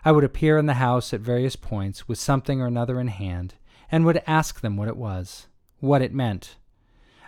I 0.04 0.12
would 0.12 0.24
appear 0.24 0.58
in 0.58 0.66
the 0.66 0.74
house 0.74 1.14
at 1.14 1.20
various 1.20 1.56
points 1.56 2.06
with 2.06 2.18
something 2.18 2.60
or 2.60 2.66
another 2.66 3.00
in 3.00 3.08
hand 3.08 3.54
and 3.90 4.04
would 4.04 4.22
ask 4.26 4.60
them 4.60 4.76
what 4.76 4.88
it 4.88 4.96
was, 4.96 5.46
what 5.80 6.02
it 6.02 6.12
meant, 6.12 6.56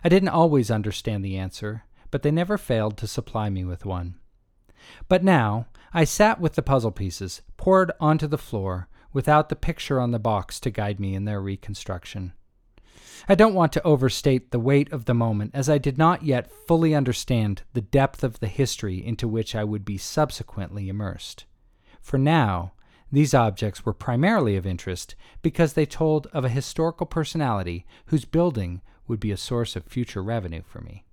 I 0.07 0.09
didn't 0.09 0.29
always 0.29 0.71
understand 0.71 1.25
the 1.25 1.37
answer, 1.37 1.83
but 2.11 2.23
they 2.23 2.31
never 2.31 2.59
failed 2.59 2.97
to 2.99 3.07
supply 3.07 3.51
me 3.51 3.65
with 3.65 3.85
one. 3.85 4.17
But 5.09 5.25
now 5.25 5.67
I 5.93 6.05
sat 6.05 6.41
with 6.41 6.55
the 6.55 6.63
puzzle 6.63 6.93
pieces 6.93 7.43
poured 7.57 7.93
onto 8.01 8.27
the 8.27 8.39
floor 8.39 8.89
without 9.13 9.49
the 9.49 9.57
picture 9.57 9.99
on 9.99 10.11
the 10.11 10.19
box 10.19 10.61
to 10.61 10.71
guide 10.71 11.01
me 11.01 11.15
in 11.15 11.25
their 11.25 11.41
reconstruction. 11.41 12.33
I 13.29 13.35
don't 13.35 13.55
want 13.55 13.73
to 13.73 13.83
overstate 13.83 14.51
the 14.51 14.61
weight 14.61 14.93
of 14.93 15.07
the 15.07 15.15
moment, 15.15 15.53
as 15.55 15.71
I 15.71 15.79
did 15.79 15.97
not 15.97 16.23
yet 16.23 16.51
fully 16.51 16.95
understand 16.95 17.63
the 17.73 17.81
depth 17.81 18.23
of 18.23 18.41
the 18.41 18.47
history 18.47 19.05
into 19.05 19.27
which 19.27 19.55
I 19.55 19.65
would 19.65 19.85
be 19.85 19.97
subsequently 19.97 20.89
immersed. 20.89 21.47
For 22.03 22.19
now, 22.19 22.75
these 23.11 23.33
objects 23.33 23.87
were 23.87 23.95
primarily 23.95 24.57
of 24.57 24.67
interest 24.67 25.15
because 25.41 25.73
they 25.73 25.87
told 25.87 26.27
of 26.29 26.45
a 26.45 26.51
historical 26.51 27.07
personality 27.07 27.87
whose 28.07 28.27
building 28.27 28.83
would 29.09 29.21
be 29.21 29.33
a 29.33 29.37
source 29.37 29.77
of 29.77 29.87
future 29.87 30.23
revenue 30.23 30.63
for 30.63 30.83
me. 30.83 31.06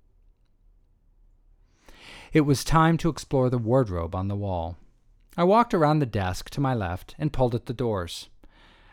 It 2.34 2.40
was 2.40 2.64
time 2.64 2.98
to 2.98 3.08
explore 3.08 3.48
the 3.48 3.58
wardrobe 3.58 4.12
on 4.12 4.26
the 4.26 4.34
wall. 4.34 4.76
I 5.36 5.44
walked 5.44 5.72
around 5.72 6.00
the 6.00 6.04
desk 6.04 6.50
to 6.50 6.60
my 6.60 6.74
left 6.74 7.14
and 7.16 7.32
pulled 7.32 7.54
at 7.54 7.66
the 7.66 7.72
doors. 7.72 8.28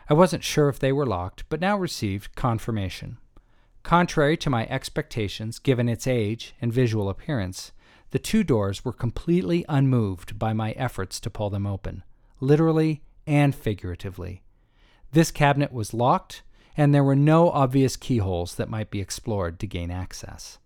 I 0.08 0.14
wasn't 0.14 0.44
sure 0.44 0.68
if 0.68 0.78
they 0.78 0.92
were 0.92 1.04
locked, 1.04 1.42
but 1.48 1.60
now 1.60 1.76
received 1.76 2.36
confirmation. 2.36 3.18
Contrary 3.82 4.36
to 4.36 4.48
my 4.48 4.68
expectations, 4.68 5.58
given 5.58 5.88
its 5.88 6.06
age 6.06 6.54
and 6.60 6.72
visual 6.72 7.08
appearance, 7.08 7.72
the 8.12 8.20
two 8.20 8.44
doors 8.44 8.84
were 8.84 8.92
completely 8.92 9.64
unmoved 9.68 10.38
by 10.38 10.52
my 10.52 10.70
efforts 10.72 11.18
to 11.18 11.28
pull 11.28 11.50
them 11.50 11.66
open, 11.66 12.04
literally 12.38 13.02
and 13.26 13.56
figuratively. 13.56 14.44
This 15.10 15.32
cabinet 15.32 15.72
was 15.72 15.92
locked, 15.92 16.42
and 16.76 16.94
there 16.94 17.02
were 17.02 17.16
no 17.16 17.50
obvious 17.50 17.96
keyholes 17.96 18.54
that 18.54 18.70
might 18.70 18.92
be 18.92 19.00
explored 19.00 19.58
to 19.58 19.66
gain 19.66 19.90
access. 19.90 20.58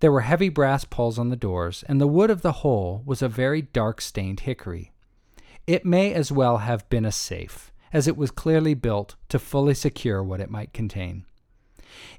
There 0.00 0.12
were 0.12 0.20
heavy 0.20 0.48
brass 0.48 0.84
pulls 0.84 1.18
on 1.18 1.28
the 1.28 1.36
doors, 1.36 1.84
and 1.88 2.00
the 2.00 2.06
wood 2.06 2.30
of 2.30 2.42
the 2.42 2.52
whole 2.52 3.02
was 3.04 3.20
a 3.20 3.28
very 3.28 3.62
dark 3.62 4.00
stained 4.00 4.40
hickory. 4.40 4.92
It 5.66 5.84
may 5.84 6.14
as 6.14 6.30
well 6.30 6.58
have 6.58 6.88
been 6.88 7.04
a 7.04 7.12
safe, 7.12 7.72
as 7.92 8.06
it 8.06 8.16
was 8.16 8.30
clearly 8.30 8.74
built 8.74 9.16
to 9.28 9.38
fully 9.38 9.74
secure 9.74 10.22
what 10.22 10.40
it 10.40 10.50
might 10.50 10.72
contain. 10.72 11.24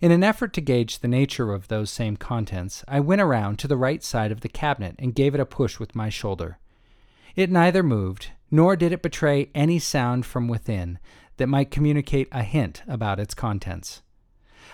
In 0.02 0.12
an 0.12 0.24
effort 0.24 0.52
to 0.54 0.62
gauge 0.62 1.00
the 1.00 1.08
nature 1.08 1.54
of 1.54 1.68
those 1.68 1.90
same 1.90 2.18
contents, 2.18 2.84
I 2.88 3.00
went 3.00 3.22
around 3.22 3.60
to 3.60 3.68
the 3.68 3.78
right 3.78 4.04
side 4.04 4.32
of 4.32 4.42
the 4.42 4.50
cabinet 4.50 4.96
and 5.00 5.16
gave 5.16 5.34
it 5.34 5.40
a 5.40 5.46
push 5.46 5.80
with 5.80 5.96
my 5.96 6.10
shoulder. 6.10 6.60
It 7.36 7.50
neither 7.50 7.84
moved, 7.84 8.32
nor 8.52 8.76
did 8.76 8.92
it 8.92 9.02
betray 9.02 9.50
any 9.56 9.80
sound 9.80 10.26
from 10.26 10.48
within 10.48 11.00
that 11.38 11.48
might 11.48 11.72
communicate 11.72 12.28
a 12.32 12.44
hint 12.44 12.82
about 12.88 13.20
its 13.20 13.34
contents. 13.34 14.02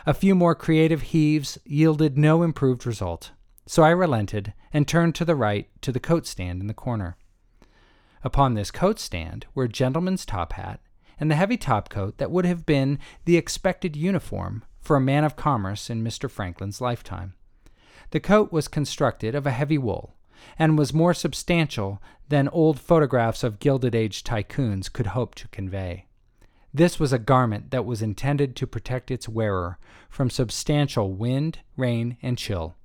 A 0.08 0.14
few 0.14 0.36
more 0.36 0.54
creative 0.54 1.02
heaves 1.02 1.58
yielded 1.66 2.18
no 2.18 2.44
improved 2.44 2.86
result, 2.86 3.32
so 3.66 3.82
I 3.82 3.90
relented 3.90 4.54
and 4.72 4.88
turned 4.88 5.16
to 5.16 5.26
the 5.26 5.36
right 5.36 5.68
to 5.82 5.92
the 5.92 6.00
coat 6.00 6.28
stand 6.28 6.62
in 6.62 6.68
the 6.68 6.76
corner. 6.76 7.18
Upon 8.24 8.54
this 8.54 8.70
coat 8.70 9.00
stand 9.00 9.48
were 9.56 9.64
a 9.64 9.70
gentleman's 9.70 10.26
top 10.26 10.54
hat 10.54 10.80
and 11.20 11.32
the 11.32 11.36
heavy 11.36 11.58
topcoat 11.58 12.18
that 12.18 12.30
would 12.30 12.46
have 12.46 12.66
been 12.66 13.00
the 13.26 13.38
expected 13.38 13.96
uniform 13.96 14.64
for 14.80 14.96
a 14.96 15.02
man 15.02 15.24
of 15.24 15.36
commerce 15.36 15.90
in 15.90 16.04
Mr. 16.04 16.30
Franklin's 16.30 16.82
lifetime. 16.82 17.34
The 18.12 18.20
coat 18.20 18.52
was 18.52 18.68
constructed 18.68 19.34
of 19.34 19.48
a 19.48 19.52
heavy 19.52 19.80
wool, 19.80 20.16
and 20.60 20.78
was 20.78 20.94
more 20.94 21.14
substantial 21.14 22.02
than 22.30 22.48
old 22.50 22.80
photographs 22.80 23.44
of 23.44 23.60
Gilded 23.60 23.96
Age 23.96 24.24
tycoons 24.24 24.92
could 24.92 25.08
hope 25.08 25.34
to 25.36 25.48
convey. 25.48 26.05
This 26.76 27.00
was 27.00 27.14
a 27.14 27.20
garment 27.20 27.72
that 27.72 27.86
was 27.86 28.02
intended 28.02 28.54
to 28.58 28.68
protect 28.68 29.10
its 29.10 29.30
wearer 29.30 29.78
from 30.10 30.30
substantial 30.30 31.14
wind, 31.14 31.60
rain, 31.78 32.18
and 32.22 32.38
chill. 32.38 32.76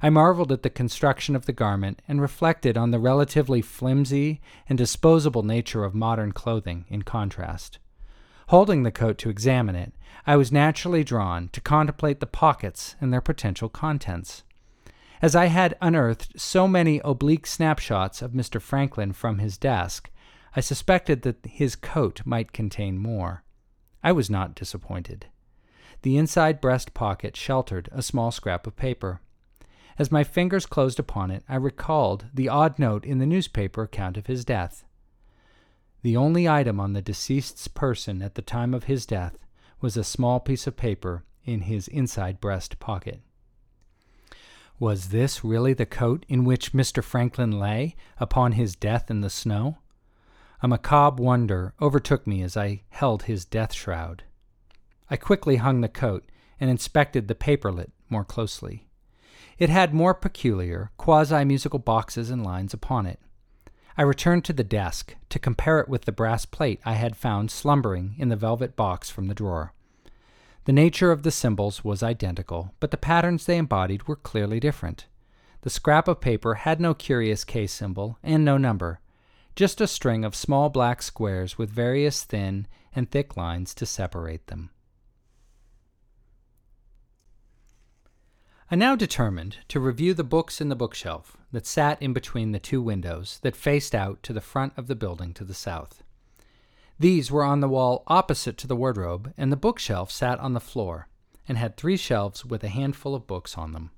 I 0.00 0.08
marveled 0.08 0.50
at 0.50 0.62
the 0.62 0.70
construction 0.70 1.36
of 1.36 1.44
the 1.44 1.52
garment 1.52 2.00
and 2.08 2.22
reflected 2.22 2.78
on 2.78 2.90
the 2.90 2.98
relatively 2.98 3.60
flimsy 3.60 4.40
and 4.66 4.78
disposable 4.78 5.42
nature 5.42 5.84
of 5.84 5.94
modern 5.94 6.32
clothing 6.32 6.86
in 6.88 7.02
contrast. 7.02 7.78
Holding 8.48 8.82
the 8.82 8.90
coat 8.90 9.18
to 9.18 9.28
examine 9.28 9.76
it, 9.76 9.92
I 10.26 10.36
was 10.36 10.50
naturally 10.50 11.04
drawn 11.04 11.50
to 11.52 11.60
contemplate 11.60 12.20
the 12.20 12.26
pockets 12.26 12.96
and 12.98 13.12
their 13.12 13.20
potential 13.20 13.68
contents. 13.68 14.42
As 15.20 15.36
I 15.36 15.46
had 15.46 15.76
unearthed 15.82 16.40
so 16.40 16.66
many 16.66 16.98
oblique 17.04 17.46
snapshots 17.46 18.22
of 18.22 18.32
Mr. 18.32 18.58
Franklin 18.58 19.12
from 19.12 19.38
his 19.38 19.58
desk, 19.58 20.08
I 20.54 20.60
suspected 20.60 21.22
that 21.22 21.46
his 21.46 21.76
coat 21.76 22.22
might 22.24 22.52
contain 22.52 22.98
more. 22.98 23.42
I 24.02 24.12
was 24.12 24.28
not 24.28 24.54
disappointed. 24.54 25.26
The 26.02 26.16
inside 26.16 26.60
breast 26.60 26.94
pocket 26.94 27.36
sheltered 27.36 27.88
a 27.92 28.02
small 28.02 28.30
scrap 28.30 28.66
of 28.66 28.76
paper. 28.76 29.20
As 29.98 30.10
my 30.12 30.24
fingers 30.24 30.66
closed 30.66 30.98
upon 30.98 31.30
it, 31.30 31.44
I 31.48 31.56
recalled 31.56 32.26
the 32.34 32.48
odd 32.48 32.78
note 32.78 33.04
in 33.04 33.18
the 33.18 33.26
newspaper 33.26 33.82
account 33.82 34.16
of 34.16 34.26
his 34.26 34.44
death. 34.44 34.84
The 36.02 36.16
only 36.16 36.48
item 36.48 36.80
on 36.80 36.92
the 36.92 37.02
deceased's 37.02 37.68
person 37.68 38.22
at 38.22 38.34
the 38.34 38.42
time 38.42 38.74
of 38.74 38.84
his 38.84 39.06
death 39.06 39.38
was 39.80 39.96
a 39.96 40.04
small 40.04 40.40
piece 40.40 40.66
of 40.66 40.76
paper 40.76 41.24
in 41.44 41.62
his 41.62 41.88
inside 41.88 42.40
breast 42.40 42.78
pocket. 42.80 43.20
Was 44.80 45.10
this 45.10 45.44
really 45.44 45.74
the 45.74 45.86
coat 45.86 46.26
in 46.28 46.44
which 46.44 46.72
Mr. 46.72 47.04
Franklin 47.04 47.52
lay 47.52 47.94
upon 48.18 48.52
his 48.52 48.74
death 48.74 49.10
in 49.10 49.20
the 49.20 49.30
snow? 49.30 49.78
A 50.62 50.68
macabre 50.68 51.20
wonder 51.20 51.74
overtook 51.82 52.24
me 52.24 52.40
as 52.40 52.56
I 52.56 52.82
held 52.90 53.24
his 53.24 53.44
death 53.44 53.72
shroud. 53.72 54.22
I 55.10 55.16
quickly 55.16 55.56
hung 55.56 55.80
the 55.80 55.88
coat 55.88 56.24
and 56.60 56.70
inspected 56.70 57.26
the 57.26 57.34
paperlet 57.34 57.90
more 58.08 58.24
closely. 58.24 58.86
It 59.58 59.70
had 59.70 59.92
more 59.92 60.14
peculiar, 60.14 60.92
quasi 60.96 61.44
musical 61.44 61.80
boxes 61.80 62.30
and 62.30 62.44
lines 62.44 62.72
upon 62.72 63.06
it. 63.06 63.18
I 63.98 64.02
returned 64.02 64.44
to 64.44 64.52
the 64.52 64.62
desk 64.62 65.16
to 65.30 65.40
compare 65.40 65.80
it 65.80 65.88
with 65.88 66.04
the 66.04 66.12
brass 66.12 66.46
plate 66.46 66.80
I 66.84 66.92
had 66.92 67.16
found 67.16 67.50
slumbering 67.50 68.14
in 68.16 68.28
the 68.28 68.36
velvet 68.36 68.76
box 68.76 69.10
from 69.10 69.26
the 69.26 69.34
drawer. 69.34 69.74
The 70.64 70.72
nature 70.72 71.10
of 71.10 71.24
the 71.24 71.32
symbols 71.32 71.82
was 71.82 72.04
identical, 72.04 72.72
but 72.78 72.92
the 72.92 72.96
patterns 72.96 73.46
they 73.46 73.58
embodied 73.58 74.06
were 74.06 74.14
clearly 74.14 74.60
different. 74.60 75.06
The 75.62 75.70
scrap 75.70 76.06
of 76.06 76.20
paper 76.20 76.54
had 76.54 76.80
no 76.80 76.94
curious 76.94 77.44
case 77.44 77.72
symbol 77.72 78.18
and 78.22 78.44
no 78.44 78.56
number, 78.56 79.00
just 79.54 79.80
a 79.80 79.86
string 79.86 80.24
of 80.24 80.34
small 80.34 80.68
black 80.68 81.02
squares 81.02 81.58
with 81.58 81.70
various 81.70 82.24
thin 82.24 82.66
and 82.94 83.10
thick 83.10 83.36
lines 83.36 83.74
to 83.74 83.86
separate 83.86 84.46
them. 84.46 84.70
I 88.70 88.74
now 88.74 88.96
determined 88.96 89.58
to 89.68 89.80
review 89.80 90.14
the 90.14 90.24
books 90.24 90.58
in 90.58 90.70
the 90.70 90.74
bookshelf 90.76 91.36
that 91.52 91.66
sat 91.66 92.00
in 92.00 92.14
between 92.14 92.52
the 92.52 92.58
two 92.58 92.80
windows 92.80 93.38
that 93.42 93.54
faced 93.54 93.94
out 93.94 94.22
to 94.22 94.32
the 94.32 94.40
front 94.40 94.72
of 94.78 94.86
the 94.86 94.94
building 94.94 95.34
to 95.34 95.44
the 95.44 95.52
south. 95.52 96.02
These 96.98 97.30
were 97.30 97.44
on 97.44 97.60
the 97.60 97.68
wall 97.68 98.02
opposite 98.06 98.56
to 98.58 98.66
the 98.66 98.76
wardrobe, 98.76 99.34
and 99.36 99.52
the 99.52 99.56
bookshelf 99.56 100.10
sat 100.10 100.38
on 100.40 100.54
the 100.54 100.60
floor 100.60 101.08
and 101.46 101.58
had 101.58 101.76
three 101.76 101.98
shelves 101.98 102.46
with 102.46 102.64
a 102.64 102.68
handful 102.68 103.14
of 103.14 103.26
books 103.26 103.58
on 103.58 103.72
them. 103.72 103.90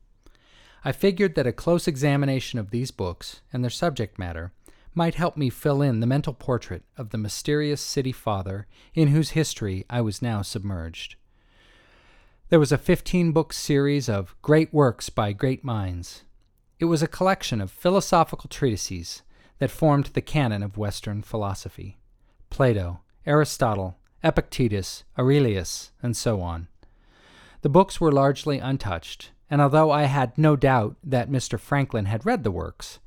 I 0.85 0.91
figured 0.91 1.37
that 1.37 1.47
a 1.47 1.53
close 1.53 1.87
examination 1.87 2.59
of 2.59 2.71
these 2.71 2.91
books 2.91 3.43
and 3.53 3.63
their 3.63 3.71
subject 3.71 4.19
matter 4.19 4.53
might 4.95 5.17
help 5.17 5.37
me 5.37 5.51
fill 5.51 5.83
in 5.83 6.01
the 6.01 6.07
mental 6.07 6.33
portrait 6.33 6.85
of 6.97 7.11
the 7.11 7.19
mysterious 7.19 7.81
city 7.81 8.13
father 8.13 8.67
in 8.95 9.09
whose 9.09 9.31
history 9.31 9.85
I 9.91 10.01
was 10.01 10.23
now 10.23 10.43
submerged. 10.43 11.17
There 12.49 12.61
was 12.61 12.73
a 12.73 12.79
15 12.79 13.33
book 13.33 13.53
series 13.53 14.09
of 14.09 14.37
Great 14.43 14.73
Works 14.73 15.09
by 15.09 15.33
Great 15.33 15.65
Minds. 15.65 16.25
It 16.79 16.85
was 16.85 17.03
a 17.03 17.09
collection 17.09 17.61
of 17.61 17.71
philosophical 17.71 18.49
treatises 18.49 19.23
that 19.59 19.71
formed 19.71 20.07
the 20.07 20.21
canon 20.21 20.63
of 20.63 20.77
Western 20.77 21.23
philosophy 21.23 21.99
Plato, 22.51 23.01
Aristotle, 23.27 23.99
Epictetus, 24.23 25.05
Aurelius, 25.19 25.93
and 26.03 26.17
so 26.17 26.41
on. 26.41 26.69
The 27.63 27.69
books 27.69 28.01
were 28.01 28.13
largely 28.13 28.59
untouched, 28.59 29.33
and 29.51 29.61
although 29.61 29.91
I 29.91 30.05
had 30.05 30.37
no 30.39 30.55
doubt 30.55 30.97
that 31.03 31.31
Mr. 31.31 31.59
Franklin 31.59 32.05
had 32.05 32.25
read 32.27 32.45
the 32.45 32.51
works, 32.51 33.01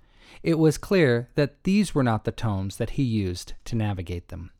it 0.44 0.60
was 0.60 0.78
clear 0.78 1.30
that 1.36 1.64
these 1.64 1.96
were 1.96 2.04
not 2.04 2.24
the 2.24 2.32
tomes 2.32 2.78
that 2.78 2.92
he 2.92 3.04
used 3.04 3.54
to 3.66 3.76
navigate 3.76 4.30
them. 4.30 4.52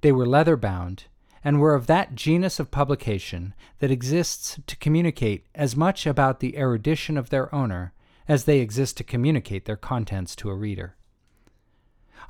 They 0.00 0.12
were 0.12 0.26
leather 0.26 0.56
bound 0.56 1.04
and 1.44 1.60
were 1.60 1.74
of 1.74 1.86
that 1.86 2.14
genus 2.14 2.60
of 2.60 2.70
publication 2.70 3.54
that 3.80 3.90
exists 3.90 4.60
to 4.66 4.76
communicate 4.76 5.46
as 5.54 5.76
much 5.76 6.06
about 6.06 6.40
the 6.40 6.56
erudition 6.56 7.16
of 7.16 7.30
their 7.30 7.52
owner 7.54 7.92
as 8.28 8.44
they 8.44 8.60
exist 8.60 8.96
to 8.96 9.04
communicate 9.04 9.64
their 9.64 9.76
contents 9.76 10.36
to 10.36 10.50
a 10.50 10.54
reader. 10.54 10.96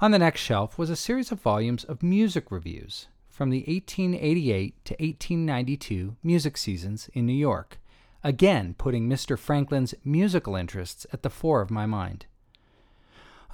On 0.00 0.10
the 0.10 0.18
next 0.18 0.40
shelf 0.40 0.78
was 0.78 0.90
a 0.90 0.96
series 0.96 1.30
of 1.30 1.40
volumes 1.40 1.84
of 1.84 2.02
music 2.02 2.50
reviews 2.50 3.08
from 3.28 3.50
the 3.50 3.60
1888 3.60 4.84
to 4.84 4.94
1892 4.94 6.16
music 6.22 6.56
seasons 6.56 7.10
in 7.12 7.26
New 7.26 7.32
York, 7.32 7.78
again 8.24 8.74
putting 8.76 9.08
Mr. 9.08 9.38
Franklin's 9.38 9.94
musical 10.04 10.56
interests 10.56 11.06
at 11.12 11.22
the 11.22 11.30
fore 11.30 11.60
of 11.60 11.70
my 11.70 11.86
mind. 11.86 12.26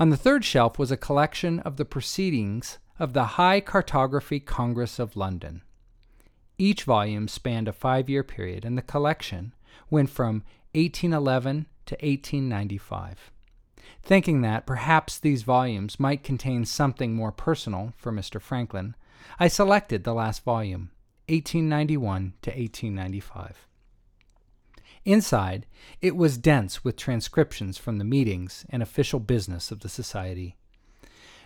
On 0.01 0.11
the 0.11 0.17
third 0.17 0.45
shelf 0.45 0.79
was 0.79 0.93
a 0.93 0.97
collection 0.97 1.59
of 1.61 1.77
the 1.77 1.85
proceedings 1.85 2.79
of 3.01 3.15
the 3.15 3.25
High 3.25 3.61
Cartography 3.61 4.39
Congress 4.39 5.01
of 5.01 5.17
London. 5.17 5.63
Each 6.57 6.85
volume 6.85 7.27
spanned 7.27 7.67
a 7.67 7.73
five 7.73 8.09
year 8.09 8.23
period, 8.23 8.65
and 8.65 8.79
the 8.79 8.83
collection 8.83 9.55
went 9.91 10.09
from 10.09 10.45
1811 10.73 11.67
to 11.87 11.95
1895. 11.95 13.33
Thinking 14.01 14.41
that 14.43 14.67
perhaps 14.67 15.19
these 15.19 15.43
volumes 15.43 15.99
might 15.99 16.23
contain 16.23 16.65
something 16.65 17.15
more 17.15 17.33
personal 17.33 17.93
for 17.97 18.13
Mr. 18.13 18.41
Franklin, 18.41 18.95
I 19.41 19.49
selected 19.49 20.05
the 20.05 20.15
last 20.15 20.45
volume, 20.45 20.91
1891 21.29 22.35
to 22.43 22.51
1895. 22.51 23.68
Inside, 25.09 25.65
it 26.03 26.17
was 26.17 26.37
dense 26.37 26.85
with 26.85 26.97
transcriptions 26.97 27.79
from 27.79 27.97
the 27.97 28.05
meetings 28.05 28.67
and 28.69 28.83
official 28.83 29.21
business 29.21 29.71
of 29.71 29.81
the 29.81 29.89
Society. 29.89 30.55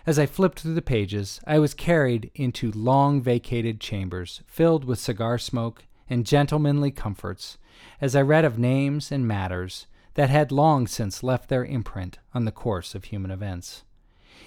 As 0.05 0.19
I 0.19 0.25
flipped 0.25 0.59
through 0.59 0.73
the 0.73 0.81
pages, 0.81 1.39
I 1.47 1.59
was 1.59 1.73
carried 1.73 2.29
into 2.35 2.73
long 2.73 3.21
vacated 3.21 3.79
chambers 3.79 4.41
filled 4.47 4.83
with 4.83 4.99
cigar 4.99 5.37
smoke 5.37 5.85
and 6.09 6.25
gentlemanly 6.25 6.91
comforts 6.91 7.57
as 8.01 8.17
I 8.17 8.21
read 8.21 8.43
of 8.43 8.59
names 8.59 9.13
and 9.13 9.25
matters 9.25 9.87
that 10.15 10.29
had 10.29 10.51
long 10.51 10.85
since 10.85 11.23
left 11.23 11.47
their 11.47 11.63
imprint 11.63 12.19
on 12.33 12.43
the 12.43 12.51
course 12.51 12.93
of 12.93 13.05
human 13.05 13.31
events. 13.31 13.85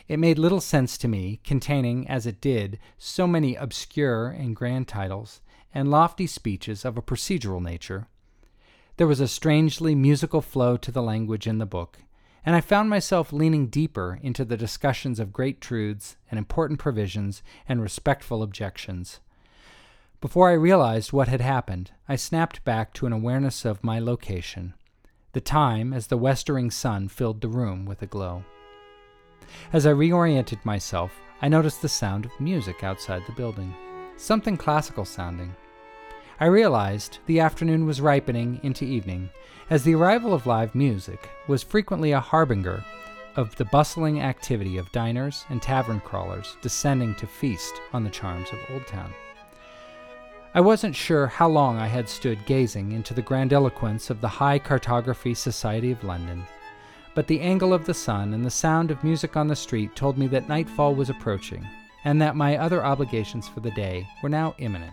It 0.08 0.18
made 0.18 0.38
little 0.38 0.60
sense 0.60 0.98
to 0.98 1.08
me, 1.08 1.40
containing, 1.42 2.06
as 2.06 2.26
it 2.26 2.42
did, 2.42 2.78
so 2.98 3.26
many 3.26 3.54
obscure 3.54 4.26
and 4.28 4.54
grand 4.54 4.88
titles 4.88 5.40
and 5.72 5.90
lofty 5.90 6.26
speeches 6.26 6.84
of 6.84 6.98
a 6.98 7.02
procedural 7.02 7.62
nature. 7.62 8.08
There 8.97 9.07
was 9.07 9.20
a 9.20 9.28
strangely 9.28 9.94
musical 9.94 10.40
flow 10.40 10.78
to 10.78 10.90
the 10.90 11.03
language 11.03 11.47
in 11.47 11.59
the 11.59 11.66
book, 11.66 11.99
and 12.47 12.57
I 12.57 12.62
found 12.62 12.88
myself 12.88 13.30
leaning 13.30 13.66
deeper 13.66 14.18
into 14.22 14.42
the 14.42 14.57
discussions 14.57 15.20
of 15.20 15.34
great 15.34 15.61
truths 15.61 16.16
and 16.30 16.38
important 16.38 16.78
provisions 16.78 17.42
and 17.68 17.82
respectful 17.82 18.42
objections. 18.42 19.20
Before 20.22 20.49
I 20.49 20.55
realized 20.55 21.12
what 21.12 21.28
had 21.28 21.42
happened, 21.42 21.90
I 22.09 22.16
snapped 22.16 22.64
back 22.64 22.94
to 22.94 23.07
an 23.07 23.12
awareness 23.12 23.66
of 23.66 23.84
my 23.84 23.99
location, 23.99 24.72
the 25.32 25.42
time 25.42 25.92
as 25.92 26.07
the 26.07 26.16
westering 26.16 26.70
sun 26.70 27.09
filled 27.09 27.42
the 27.42 27.49
room 27.49 27.84
with 27.84 28.01
a 28.01 28.07
glow. 28.07 28.44
As 29.74 29.86
I 29.86 29.92
reoriented 29.92 30.64
myself, 30.64 31.12
I 31.42 31.49
noticed 31.49 31.82
the 31.82 31.88
sound 31.90 32.24
of 32.24 32.40
music 32.40 32.82
outside 32.82 33.26
the 33.26 33.32
building, 33.32 33.74
something 34.16 34.57
classical 34.57 35.05
sounding. 35.05 35.55
I 36.39 36.47
realized 36.47 37.18
the 37.24 37.41
afternoon 37.41 37.87
was 37.87 38.03
ripening 38.03 38.61
into 38.62 38.84
evening, 38.84 39.30
as 39.70 39.84
the 39.84 39.95
arrival 39.95 40.34
of 40.34 40.47
live 40.47 40.74
music 40.74 41.30
was 41.49 41.62
frequently 41.62 42.12
a 42.12 42.20
harbinger 42.20 42.84
of 43.37 43.57
the 43.57 43.64
bustling 43.64 44.20
activity 44.20 44.76
of 44.76 44.93
diners 44.93 45.47
and 45.49 45.62
tavern 45.62 45.99
crawlers 46.01 46.59
descending 46.61 47.14
to 47.14 47.26
feast 47.26 47.80
on 47.95 48.05
the 48.05 48.11
charms 48.11 48.49
of 48.53 48.59
Old 48.70 48.87
Town. 48.87 49.14
I 50.55 50.61
wasn't 50.61 50.95
sure 50.95 51.26
how 51.26 51.49
long 51.49 51.78
I 51.78 51.87
had 51.87 52.07
stood 52.07 52.45
gazing 52.45 52.93
into 52.93 53.14
the 53.14 53.22
grandiloquence 53.22 54.11
of 54.11 54.20
the 54.20 54.28
High 54.28 54.59
Cartography 54.59 55.32
Society 55.32 55.91
of 55.91 56.05
London, 56.05 56.45
but 57.14 57.26
the 57.26 57.41
angle 57.41 57.72
of 57.72 57.87
the 57.87 57.95
sun 57.95 58.34
and 58.34 58.45
the 58.45 58.51
sound 58.51 58.91
of 58.91 59.03
music 59.03 59.39
on 59.39 59.49
the 59.49 59.57
street 59.57 59.97
told 59.97 60.18
me 60.18 60.26
that 60.26 60.51
nightfall 60.51 60.95
was 60.95 61.09
approaching, 61.09 61.66
and 62.05 62.20
that 62.20 62.37
my 62.37 62.59
other 62.59 62.84
obligations 62.84 63.49
for 63.49 63.61
the 63.61 63.70
day 63.70 64.07
were 64.22 64.28
now 64.28 64.55
imminent. 64.59 64.93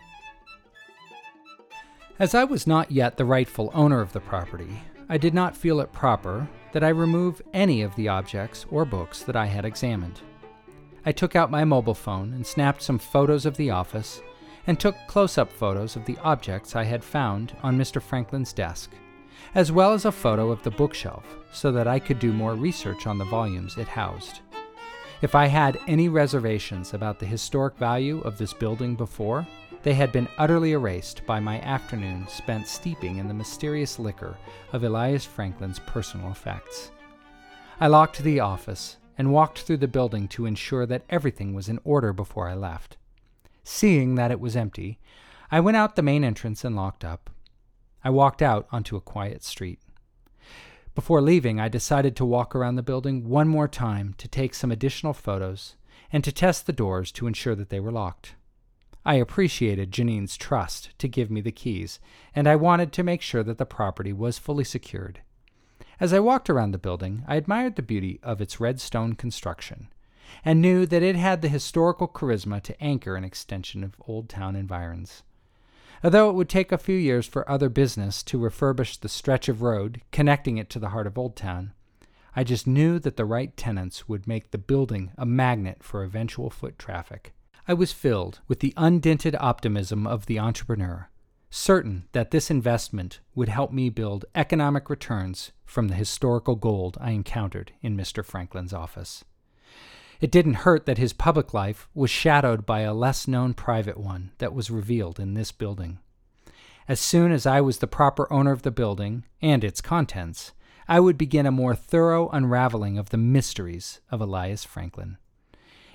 As 2.24 2.34
I 2.34 2.46
was 2.46 2.66
not 2.66 2.90
yet 2.90 3.18
the 3.18 3.26
rightful 3.26 3.70
owner 3.74 4.00
of 4.00 4.14
the 4.14 4.22
property, 4.22 4.82
I 5.10 5.18
did 5.18 5.34
not 5.34 5.58
feel 5.58 5.82
it 5.82 5.92
proper 5.92 6.48
that 6.72 6.82
I 6.82 6.88
remove 6.88 7.42
any 7.54 7.82
of 7.82 7.94
the 7.98 8.08
objects 8.08 8.66
or 8.72 8.86
books 8.86 9.24
that 9.24 9.36
I 9.36 9.48
had 9.48 9.66
examined. 9.66 10.22
I 11.06 11.12
took 11.12 11.36
out 11.36 11.52
my 11.52 11.66
mobile 11.66 11.94
phone 11.94 12.32
and 12.32 12.48
snapped 12.48 12.82
some 12.82 12.98
photos 12.98 13.46
of 13.46 13.58
the 13.58 13.72
office 13.72 14.22
and 14.66 14.80
took 14.80 14.96
close 15.06 15.38
up 15.38 15.52
photos 15.52 15.98
of 15.98 16.06
the 16.06 16.18
objects 16.20 16.78
I 16.78 16.86
had 16.86 17.04
found 17.04 17.58
on 17.62 17.78
Mr. 17.78 18.02
Franklin's 18.02 18.54
desk, 18.54 18.92
as 19.54 19.74
well 19.74 19.92
as 19.92 20.06
a 20.06 20.12
photo 20.14 20.50
of 20.50 20.64
the 20.64 20.72
bookshelf 20.72 21.26
so 21.52 21.74
that 21.74 21.90
I 21.90 22.00
could 22.00 22.20
do 22.20 22.32
more 22.32 22.56
research 22.56 23.06
on 23.06 23.18
the 23.18 23.26
volumes 23.26 23.78
it 23.78 23.90
housed. 23.90 24.40
If 25.22 25.36
I 25.36 25.48
had 25.48 25.78
any 25.90 26.08
reservations 26.08 26.94
about 26.94 27.20
the 27.20 27.26
historic 27.26 27.76
value 27.76 28.22
of 28.22 28.38
this 28.38 28.54
building 28.54 28.96
before, 28.96 29.46
they 29.84 29.94
had 29.94 30.12
been 30.12 30.30
utterly 30.38 30.72
erased 30.72 31.26
by 31.26 31.40
my 31.40 31.60
afternoon 31.60 32.26
spent 32.28 32.68
steeping 32.68 33.18
in 33.18 33.28
the 33.28 33.34
mysterious 33.34 34.00
liquor 34.00 34.38
of 34.72 34.84
Elias 34.84 35.26
Franklin's 35.26 35.80
personal 35.80 36.32
effects. 36.32 36.92
I 37.80 37.88
locked 37.88 38.20
the 38.20 38.40
office 38.40 38.98
and 39.18 39.34
walked 39.34 39.60
through 39.60 39.78
the 39.78 39.88
building 39.88 40.28
to 40.30 40.46
ensure 40.46 40.86
that 40.86 41.04
everything 41.10 41.54
was 41.54 41.68
in 41.68 41.80
order 41.84 42.14
before 42.14 42.48
I 42.48 42.54
left. 42.54 42.98
Seeing 43.64 44.16
that 44.16 44.32
it 44.32 44.40
was 44.40 44.56
empty, 44.56 45.00
I 45.52 45.60
went 45.60 45.78
out 45.78 45.96
the 45.96 46.02
main 46.02 46.24
entrance 46.24 46.64
and 46.64 46.76
locked 46.76 47.04
up. 47.04 47.30
I 48.04 48.10
walked 48.10 48.42
out 48.42 48.68
onto 48.72 48.96
a 48.96 49.02
quiet 49.02 49.44
street. 49.44 49.80
Before 50.96 51.22
leaving, 51.22 51.60
I 51.60 51.70
decided 51.70 52.16
to 52.16 52.26
walk 52.26 52.56
around 52.56 52.76
the 52.76 52.84
building 52.84 53.28
one 53.28 53.48
more 53.48 53.68
time 53.68 54.16
to 54.18 54.28
take 54.28 54.54
some 54.54 54.72
additional 54.72 55.14
photos 55.14 55.76
and 56.12 56.24
to 56.24 56.32
test 56.32 56.68
the 56.68 56.74
doors 56.74 57.12
to 57.14 57.28
ensure 57.28 57.56
that 57.56 57.70
they 57.70 57.80
were 57.80 57.92
locked. 57.92 58.36
I 59.06 59.16
appreciated 59.16 59.92
Janine's 59.92 60.38
trust 60.38 60.98
to 61.00 61.08
give 61.08 61.30
me 61.30 61.42
the 61.42 61.52
keys, 61.52 62.00
and 62.34 62.48
I 62.48 62.56
wanted 62.56 62.94
to 62.94 63.04
make 63.04 63.22
sure 63.22 63.44
that 63.44 63.58
the 63.58 63.66
property 63.66 64.14
was 64.14 64.38
fully 64.38 64.64
secured. 64.64 65.20
As 66.00 66.14
I 66.14 66.20
walked 66.20 66.50
around 66.50 66.72
the 66.72 66.78
building, 66.78 67.24
I 67.28 67.36
admired 67.36 67.76
the 67.76 67.82
beauty 67.82 68.20
of 68.24 68.42
its 68.42 68.60
red 68.60 68.80
stone 68.80 69.14
construction 69.14 69.90
and 70.44 70.62
knew 70.62 70.86
that 70.86 71.04
it 71.04 71.16
had 71.16 71.42
the 71.42 71.50
historical 71.50 72.08
charisma 72.08 72.62
to 72.64 72.82
anchor 72.82 73.16
an 73.16 73.24
extension 73.24 73.84
of 73.84 73.96
Old 74.08 74.30
Town 74.30 74.56
environs. 74.56 75.24
Although 76.04 76.30
it 76.30 76.34
would 76.34 76.50
take 76.50 76.72
a 76.72 76.78
few 76.78 76.96
years 76.96 77.28
for 77.28 77.50
other 77.50 77.70
business 77.70 78.24
to 78.24 78.40
refurbish 78.40 79.00
the 79.00 79.10
stretch 79.10 79.48
of 79.48 79.62
road 79.62 80.02
connecting 80.12 80.58
it 80.58 80.70
to 80.72 80.80
the 80.80 80.90
heart 80.90 81.08
of 81.08 81.18
Old 81.18 81.36
Town, 81.36 81.74
I 82.36 82.44
just 82.44 82.66
knew 82.66 83.00
that 83.00 83.16
the 83.16 83.26
right 83.26 83.56
tenants 83.56 84.10
would 84.10 84.28
make 84.28 84.52
the 84.52 84.58
building 84.58 85.12
a 85.18 85.26
magnet 85.26 85.84
for 85.84 86.04
eventual 86.04 86.50
foot 86.50 86.80
traffic. 86.80 87.34
I 87.66 87.74
was 87.74 87.94
filled 87.94 88.42
with 88.50 88.60
the 88.60 88.74
undented 88.76 89.36
optimism 89.40 90.06
of 90.06 90.26
the 90.26 90.38
entrepreneur, 90.38 91.10
certain 91.50 92.10
that 92.12 92.32
this 92.32 92.52
investment 92.52 93.22
would 93.36 93.48
help 93.48 93.72
me 93.72 93.90
build 93.90 94.26
economic 94.36 94.90
returns 94.90 95.54
from 95.64 95.88
the 95.88 95.96
historical 95.96 96.56
gold 96.56 96.98
I 97.00 97.12
encountered 97.12 97.72
in 97.82 97.96
Mr. 97.96 98.26
Franklin's 98.26 98.74
office. 98.74 99.24
It 100.20 100.30
didn't 100.30 100.66
hurt 100.66 100.86
that 100.86 100.98
his 100.98 101.14
public 101.14 101.54
life 101.54 101.88
was 101.94 102.10
shadowed 102.10 102.66
by 102.66 102.82
a 102.82 102.94
less 102.94 103.30
known 103.30 103.54
private 103.54 103.98
one 103.98 104.32
that 104.40 104.54
was 104.54 104.70
revealed 104.70 105.18
in 105.18 105.34
this 105.34 105.54
building. 105.54 106.00
As 106.88 107.00
soon 107.00 107.32
as 107.32 107.46
I 107.46 107.62
was 107.62 107.78
the 107.78 107.88
proper 107.88 108.32
owner 108.32 108.52
of 108.52 108.64
the 108.64 108.72
building 108.72 109.24
and 109.42 109.64
its 109.64 109.80
contents, 109.80 110.52
I 110.86 111.00
would 111.00 111.18
begin 111.18 111.46
a 111.46 111.52
more 111.52 111.76
thorough 111.76 112.28
unraveling 112.30 112.98
of 112.98 113.10
the 113.10 113.18
mysteries 113.18 114.02
of 114.12 114.20
Elias 114.20 114.66
Franklin. 114.66 115.18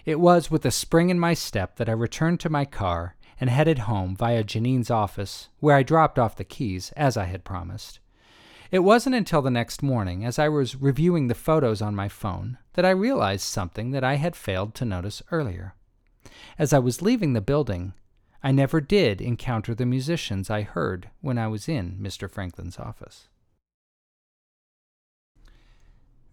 It 0.05 0.21
was 0.21 0.51
with 0.51 0.65
a 0.65 0.71
spring 0.71 1.11
in 1.11 1.19
my 1.19 1.35
step 1.35 1.77
that 1.77 1.89
I 1.89 1.93
returned 1.93 2.41
to 2.41 2.51
my 2.51 2.65
car 2.65 3.17
and 3.41 3.51
headed 3.51 3.81
home 3.81 4.17
via 4.17 4.43
Janine's 4.43 4.91
office, 4.91 5.49
where 5.61 5.77
I 5.77 5.83
dropped 5.83 6.19
off 6.19 6.37
the 6.37 6.45
keys, 6.45 6.93
as 6.97 7.17
I 7.17 7.27
had 7.27 7.45
promised. 7.45 8.01
It 8.71 8.81
wasn't 8.81 9.15
until 9.15 9.43
the 9.43 9.51
next 9.51 9.83
morning, 9.83 10.25
as 10.25 10.39
I 10.39 10.49
was 10.49 10.77
reviewing 10.77 11.29
the 11.29 11.35
photos 11.35 11.81
on 11.81 11.95
my 11.95 12.09
phone, 12.09 12.59
that 12.75 12.85
I 12.85 12.91
realized 12.91 13.45
something 13.45 13.93
that 13.93 14.05
I 14.05 14.17
had 14.17 14.37
failed 14.37 14.75
to 14.77 14.85
notice 14.85 15.23
earlier. 15.31 15.75
As 16.59 16.73
I 16.73 16.79
was 16.79 17.01
leaving 17.01 17.33
the 17.33 17.41
building, 17.41 17.95
I 18.43 18.53
never 18.53 18.81
did 18.81 19.21
encounter 19.21 19.75
the 19.75 19.87
musicians 19.87 20.51
I 20.51 20.63
heard 20.63 21.11
when 21.21 21.39
I 21.39 21.49
was 21.49 21.69
in 21.69 21.99
Mr. 22.01 22.31
Franklin's 22.31 22.79
office. 22.79 23.29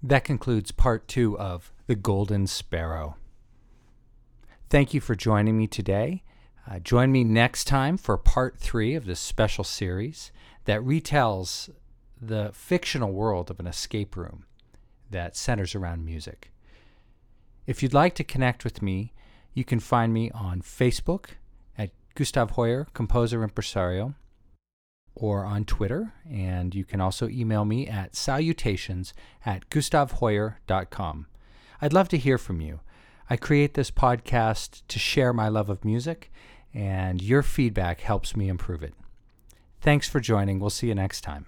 That 0.04 0.24
concludes 0.24 0.72
part 0.72 1.08
two 1.08 1.38
of 1.40 1.72
The 1.88 1.96
Golden 1.96 2.48
Sparrow. 2.48 3.16
Thank 4.76 4.94
you 4.94 5.00
for 5.00 5.16
joining 5.16 5.58
me 5.58 5.68
today. 5.68 6.22
Uh, 6.70 6.80
join 6.80 7.10
me 7.10 7.24
next 7.24 7.64
time 7.64 7.96
for 7.96 8.18
part 8.18 8.58
three 8.58 8.94
of 8.94 9.06
this 9.06 9.22
special 9.22 9.64
series 9.64 10.34
that 10.66 10.82
retells 10.82 11.70
the 12.22 12.52
fictional 12.54 13.14
world 13.14 13.50
of 13.50 13.62
an 13.62 13.68
escape 13.68 14.18
room 14.18 14.44
that 15.10 15.38
centers 15.38 15.76
around 15.76 16.04
music. 16.04 16.52
If 17.66 17.82
you'd 17.82 17.94
like 17.94 18.16
to 18.16 18.26
connect 18.26 18.66
with 18.66 18.82
me, 18.82 19.14
you 19.54 19.64
can 19.64 19.80
find 19.80 20.14
me 20.14 20.30
on 20.32 20.62
Facebook 20.62 21.28
at 21.78 21.92
Gustav 22.14 22.52
Hoyer, 22.52 22.88
Composer 22.94 23.44
Impresario, 23.44 24.14
or 25.16 25.46
on 25.46 25.64
Twitter, 25.64 26.12
and 26.30 26.76
you 26.76 26.84
can 26.84 27.00
also 27.00 27.30
email 27.30 27.64
me 27.64 27.88
at 27.88 28.14
salutations 28.14 29.14
at 29.46 29.70
gustavhoyer.com. 29.70 31.28
I'd 31.82 31.94
love 31.94 32.10
to 32.10 32.18
hear 32.18 32.38
from 32.38 32.60
you. 32.60 32.82
I 33.30 33.38
create 33.38 33.74
this 33.74 33.92
podcast 33.92 34.84
to 34.88 35.00
share 35.00 35.34
my 35.34 35.48
love 35.48 35.70
of 35.70 35.84
music, 35.84 36.32
and 36.74 37.22
your 37.22 37.42
feedback 37.42 38.02
helps 38.02 38.36
me 38.36 38.48
improve 38.48 38.84
it. 38.84 38.94
Thanks 39.82 40.08
for 40.08 40.20
joining. 40.20 40.60
We'll 40.60 40.70
see 40.70 40.88
you 40.88 40.96
next 40.96 41.22
time. 41.22 41.48